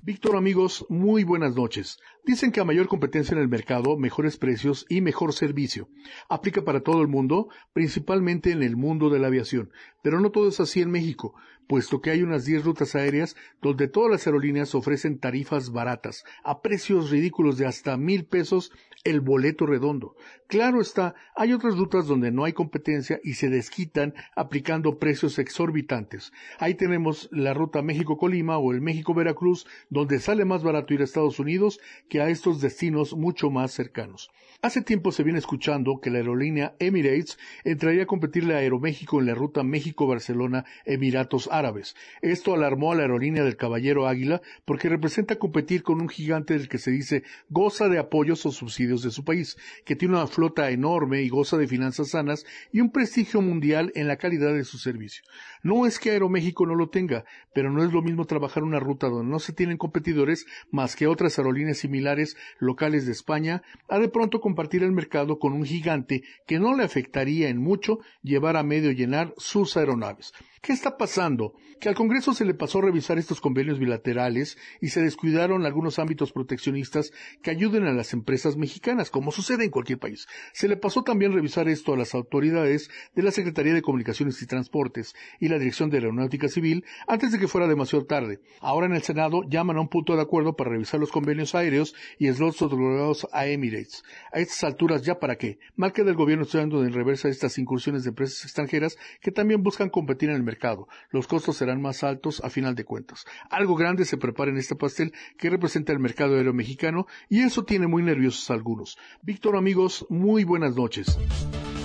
[0.10, 2.00] Víctor amigos, muy buenas noches.
[2.26, 5.88] Dicen que a mayor competencia en el mercado, mejores precios y mejor servicio.
[6.30, 9.70] Aplica para todo el mundo, principalmente en el mundo de la aviación.
[10.02, 11.36] Pero no todo es así en México,
[11.68, 16.64] puesto que hay unas 10 rutas aéreas donde todas las aerolíneas ofrecen tarifas baratas, a
[16.64, 18.72] precios ridículos de hasta mil pesos
[19.04, 20.16] el boleto redondo.
[20.50, 26.34] Claro está, hay otras rutas donde no hay competencia y se desquitan aplicando precios exorbitantes.
[26.58, 31.38] Ahí tenemos la ruta México-Colima o el México-Veracruz, donde sale más barato ir a Estados
[31.38, 31.80] Unidos
[32.10, 34.32] que a estos destinos mucho más cercanos.
[34.64, 39.28] Hace tiempo se viene escuchando que la aerolínea Emirates entraría a competirle a Aeroméxico en
[39.28, 41.96] la ruta México-Barcelona Emiratos Árabes.
[42.24, 46.68] Esto alarmó a la aerolínea del Caballero Águila porque representa competir con un gigante del
[46.68, 50.72] que se dice goza de apoyos o subsidios de su país, que tiene una flota
[50.72, 54.78] enorme y goza de finanzas sanas y un prestigio mundial en la calidad de su
[54.78, 55.22] servicio.
[55.62, 59.10] No es que Aeroméxico no lo tenga, pero no es lo mismo trabajar una ruta
[59.10, 64.10] donde no se tienen competidores más que otras aerolíneas similares locales de España, a de
[64.10, 68.64] pronto compartir el mercado con un gigante que no le afectaría en mucho llevar a
[68.64, 70.34] medio llenar sus aeronaves.
[70.62, 71.54] ¿Qué está pasando?
[71.80, 76.00] Que al Congreso se le pasó a revisar estos convenios bilaterales y se descuidaron algunos
[76.00, 80.28] ámbitos proteccionistas que ayuden a las empresas mexicanas, como sucede en cualquier país.
[80.52, 84.48] Se le pasó también revisar esto a las autoridades de la Secretaría de Comunicaciones y
[84.48, 88.40] Transportes y la Dirección de Aeronáutica Civil antes de que fuera demasiado tarde.
[88.62, 91.96] Ahora en el Senado llaman a un punto de acuerdo para revisar los convenios aéreos
[92.18, 94.04] y slots otorgados a Emirates.
[94.32, 95.60] A estas alturas, ¿ya para qué?
[95.76, 99.90] Marca del gobierno está dando en reversa estas incursiones de empresas extranjeras que también buscan
[99.90, 100.88] competir en el mercado.
[101.12, 103.26] Los costos serán más altos a final de cuentas.
[103.50, 107.64] Algo grande se prepara en este pastel que representa el mercado aéreo mexicano y eso
[107.64, 108.98] tiene muy nerviosos a algunos.
[109.22, 111.18] Víctor, amigos, muy buenas noches.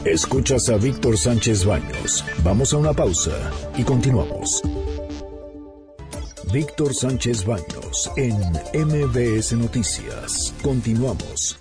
[0.05, 2.27] Escuchas a Víctor Sánchez Baños.
[2.43, 4.61] Vamos a una pausa y continuamos.
[6.53, 8.37] Víctor Sánchez Baños en
[8.87, 10.53] MBS Noticias.
[10.63, 11.57] Continuamos.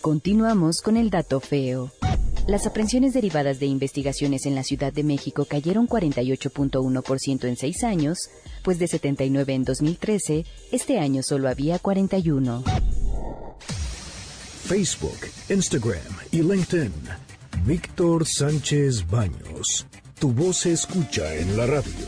[0.00, 1.92] Continuamos con el dato feo.
[2.48, 8.28] Las aprehensiones derivadas de investigaciones en la Ciudad de México cayeron 48.1% en seis años,
[8.64, 12.64] pues de 79 en 2013, este año solo había 41.
[14.70, 15.18] Facebook,
[15.48, 15.98] Instagram
[16.30, 16.92] y LinkedIn.
[17.66, 19.84] Víctor Sánchez Baños.
[20.20, 22.06] Tu voz se escucha en la radio.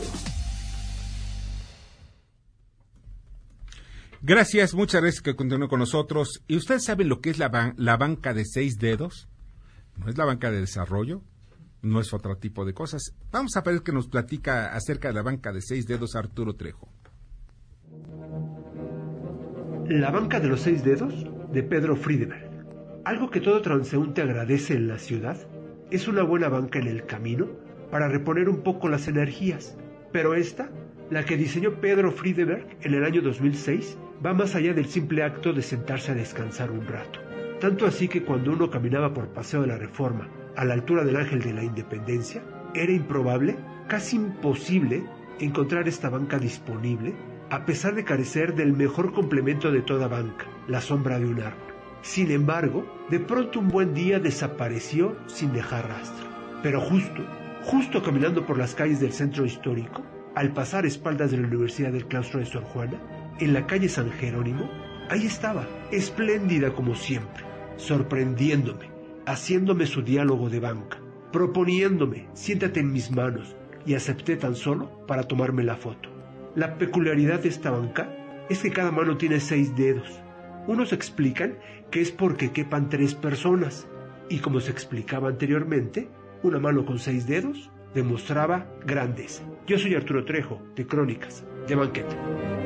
[4.21, 6.41] Gracias, muchas gracias que continúe con nosotros.
[6.47, 9.27] ¿Y ustedes saben lo que es la, la banca de seis dedos?
[9.97, 11.21] No es la banca de desarrollo,
[11.81, 13.13] no es otro tipo de cosas.
[13.29, 16.87] Vamos a ver que nos platica acerca de la banca de seis dedos Arturo Trejo.
[19.89, 21.13] La banca de los seis dedos
[21.51, 22.52] de Pedro Friedeberg.
[23.05, 25.35] Algo que todo transeúnte agradece en la ciudad
[25.91, 27.47] es una buena banca en el camino
[27.91, 29.77] para reponer un poco las energías.
[30.13, 30.69] Pero esta,
[31.09, 35.51] la que diseñó Pedro Friedeberg en el año 2006, va más allá del simple acto
[35.51, 37.19] de sentarse a descansar un rato.
[37.59, 41.17] Tanto así que cuando uno caminaba por Paseo de la Reforma, a la altura del
[41.17, 42.41] Ángel de la Independencia,
[42.73, 43.57] era improbable,
[43.89, 45.03] casi imposible,
[45.39, 47.13] encontrar esta banca disponible,
[47.49, 51.72] a pesar de carecer del mejor complemento de toda banca, la sombra de un árbol.
[52.03, 56.27] Sin embargo, de pronto un buen día desapareció sin dejar rastro.
[56.61, 57.23] Pero justo,
[57.63, 60.03] justo caminando por las calles del centro histórico,
[60.35, 62.99] al pasar espaldas de la Universidad del Claustro de Sor Juana,
[63.39, 64.69] en la calle San Jerónimo,
[65.09, 67.45] ahí estaba, espléndida como siempre,
[67.77, 68.89] sorprendiéndome,
[69.25, 70.97] haciéndome su diálogo de banca,
[71.31, 76.09] proponiéndome, siéntate en mis manos, y acepté tan solo para tomarme la foto.
[76.53, 78.13] La peculiaridad de esta banca
[78.49, 80.19] es que cada mano tiene seis dedos.
[80.67, 81.57] Unos explican
[81.93, 83.87] que es porque quepan tres personas,
[84.27, 86.09] y como se explicaba anteriormente,
[86.41, 89.43] una mano con seis dedos demostraba grandeza.
[89.67, 92.62] Yo soy Arturo Trejo, de Crónicas, de Banquete.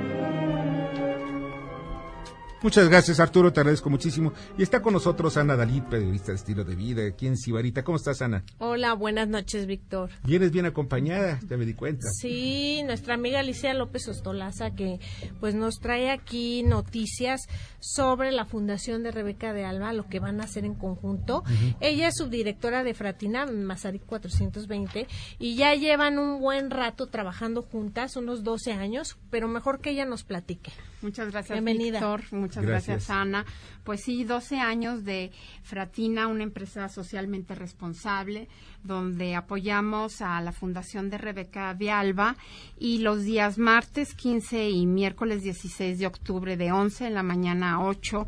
[2.64, 4.34] Muchas gracias, Arturo, te agradezco muchísimo.
[4.58, 7.84] Y está con nosotros Ana Dalí, periodista de estilo de vida, aquí en Sibarita.
[7.84, 8.44] ¿Cómo estás, Ana?
[8.58, 10.10] Hola, buenas noches, Víctor.
[10.24, 12.08] Vienes bien acompañada, ya me di cuenta.
[12.20, 15.00] Sí, nuestra amiga Alicia López Ostolaza, que
[15.40, 17.42] pues nos trae aquí noticias
[17.80, 21.44] sobre la fundación de Rebeca de Alba, lo que van a hacer en conjunto.
[21.80, 28.16] Ella es subdirectora de Fratina, Mazarik 420, y ya llevan un buen rato trabajando juntas,
[28.16, 30.72] unos 12 años, pero mejor que ella nos platique.
[31.04, 32.00] Muchas gracias, Bienvenida.
[32.00, 32.24] Víctor.
[32.48, 33.10] Muchas gracias.
[33.10, 33.46] Ana.
[33.84, 35.32] Pues sí, 12 años de
[35.64, 38.48] Fratina, una empresa socialmente responsable,
[38.84, 42.36] donde apoyamos a la Fundación de Rebeca de Alba
[42.80, 47.74] y los días martes 15 y miércoles 16 de octubre de 11 en la mañana
[47.74, 48.26] a 8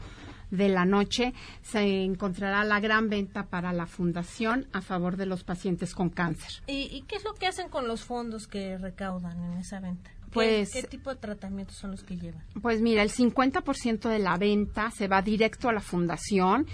[0.51, 5.43] de la noche se encontrará la gran venta para la fundación a favor de los
[5.43, 6.63] pacientes con cáncer.
[6.67, 10.11] ¿Y, y qué es lo que hacen con los fondos que recaudan en esa venta?
[10.29, 12.43] ¿Qué- Pues- ¿Qué, tipo de tratamientos son los que llevan?
[12.61, 16.67] Pues mira, el 50% de la venta se va directo a la fundación,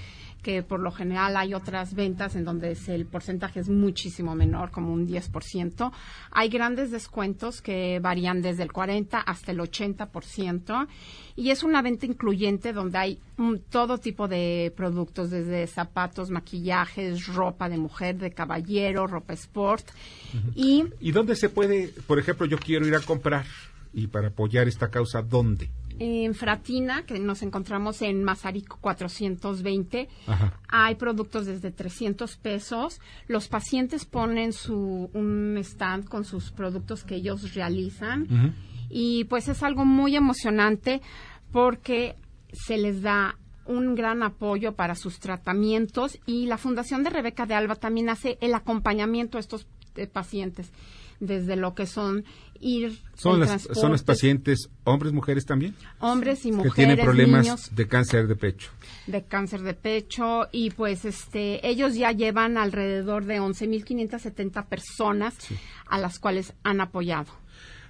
[0.45, 4.93] que por lo general hay otras ventas en donde el porcentaje es muchísimo menor, como
[4.93, 5.91] un 10%.
[6.29, 10.87] Hay grandes descuentos que varían desde el 40 hasta el 80%.
[11.35, 13.19] Y es una venta incluyente donde hay
[13.71, 19.87] todo tipo de productos, desde zapatos, maquillajes, ropa de mujer, de caballero, ropa sport.
[20.53, 23.45] Y ¿Y dónde se puede, por ejemplo, yo quiero ir a comprar
[23.95, 25.71] y para apoyar esta causa, ¿dónde?
[25.97, 30.59] En Fratina, que nos encontramos en Mazarico 420, Ajá.
[30.67, 32.99] hay productos desde 300 pesos.
[33.29, 38.53] Los pacientes ponen su un stand con sus productos que ellos realizan
[38.89, 41.01] y pues es algo muy emocionante
[41.53, 42.15] porque
[42.51, 47.55] se les da un gran apoyo para sus tratamientos y la Fundación de Rebeca de
[47.55, 49.65] Alba también hace el acompañamiento a estos
[49.95, 50.71] eh, pacientes
[51.19, 52.25] desde lo que son
[52.59, 55.75] ir ¿Son las, ¿Son los transportes, pacientes hombres, mujeres también?
[55.99, 58.69] hombres y que mujeres, tienen problemas niños de cáncer de pecho.
[59.07, 65.35] de cáncer de pecho y pues este ellos ya llevan alrededor de 11.570 personas
[65.87, 67.31] a las cuales han apoyado.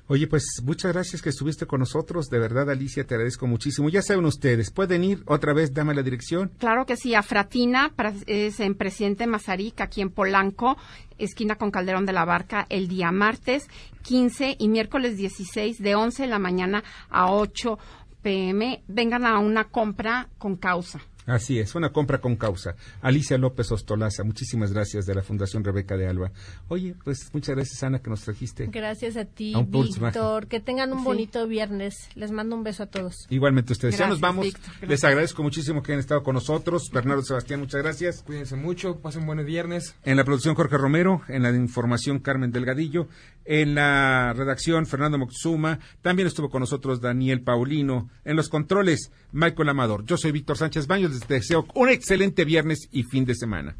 [0.07, 2.29] Oye, pues muchas gracias que estuviste con nosotros.
[2.29, 3.89] De verdad, Alicia, te agradezco muchísimo.
[3.89, 6.51] Ya saben ustedes, pueden ir otra vez, dame la dirección.
[6.59, 7.91] Claro que sí, a Fratina
[8.27, 10.77] es en Presidente Mazarik, aquí en Polanco,
[11.17, 13.67] esquina con Calderón de la Barca, el día martes
[14.03, 17.79] 15 y miércoles 16 de 11 de la mañana a 8
[18.21, 18.83] pm.
[18.87, 21.01] Vengan a una compra con causa.
[21.25, 22.75] Así es, una compra con causa.
[23.01, 26.31] Alicia López Ostolaza, muchísimas gracias de la Fundación Rebeca de Alba.
[26.67, 28.67] Oye, pues muchas gracias, Ana, que nos trajiste.
[28.67, 30.47] Gracias a ti, A Víctor.
[30.47, 31.05] Que tengan un Sí.
[31.05, 32.09] bonito viernes.
[32.15, 33.25] Les mando un beso a todos.
[33.29, 33.97] Igualmente ustedes.
[33.97, 34.45] ya nos vamos.
[34.45, 34.87] Víctor.
[34.87, 36.89] Les agradezco muchísimo que hayan estado con nosotros.
[36.93, 38.21] Bernardo Sebastián, muchas gracias.
[38.23, 39.95] Cuídense mucho, pasen buenos viernes.
[40.03, 43.07] En la producción Jorge Romero, en la información Carmen Delgadillo,
[43.45, 49.69] en la redacción Fernando Moxuma, también estuvo con nosotros Daniel Paulino, en los controles Michael
[49.69, 50.05] Amador.
[50.05, 53.75] Yo soy Víctor Sánchez Baños, les deseo un excelente viernes y fin de semana.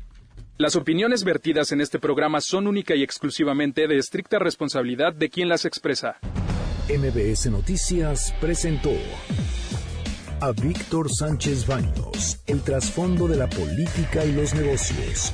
[0.57, 5.49] Las opiniones vertidas en este programa son única y exclusivamente de estricta responsabilidad de quien
[5.49, 6.17] las expresa.
[6.88, 8.91] MBS Noticias presentó
[10.39, 15.33] a Víctor Sánchez Baños, el trasfondo de la política y los negocios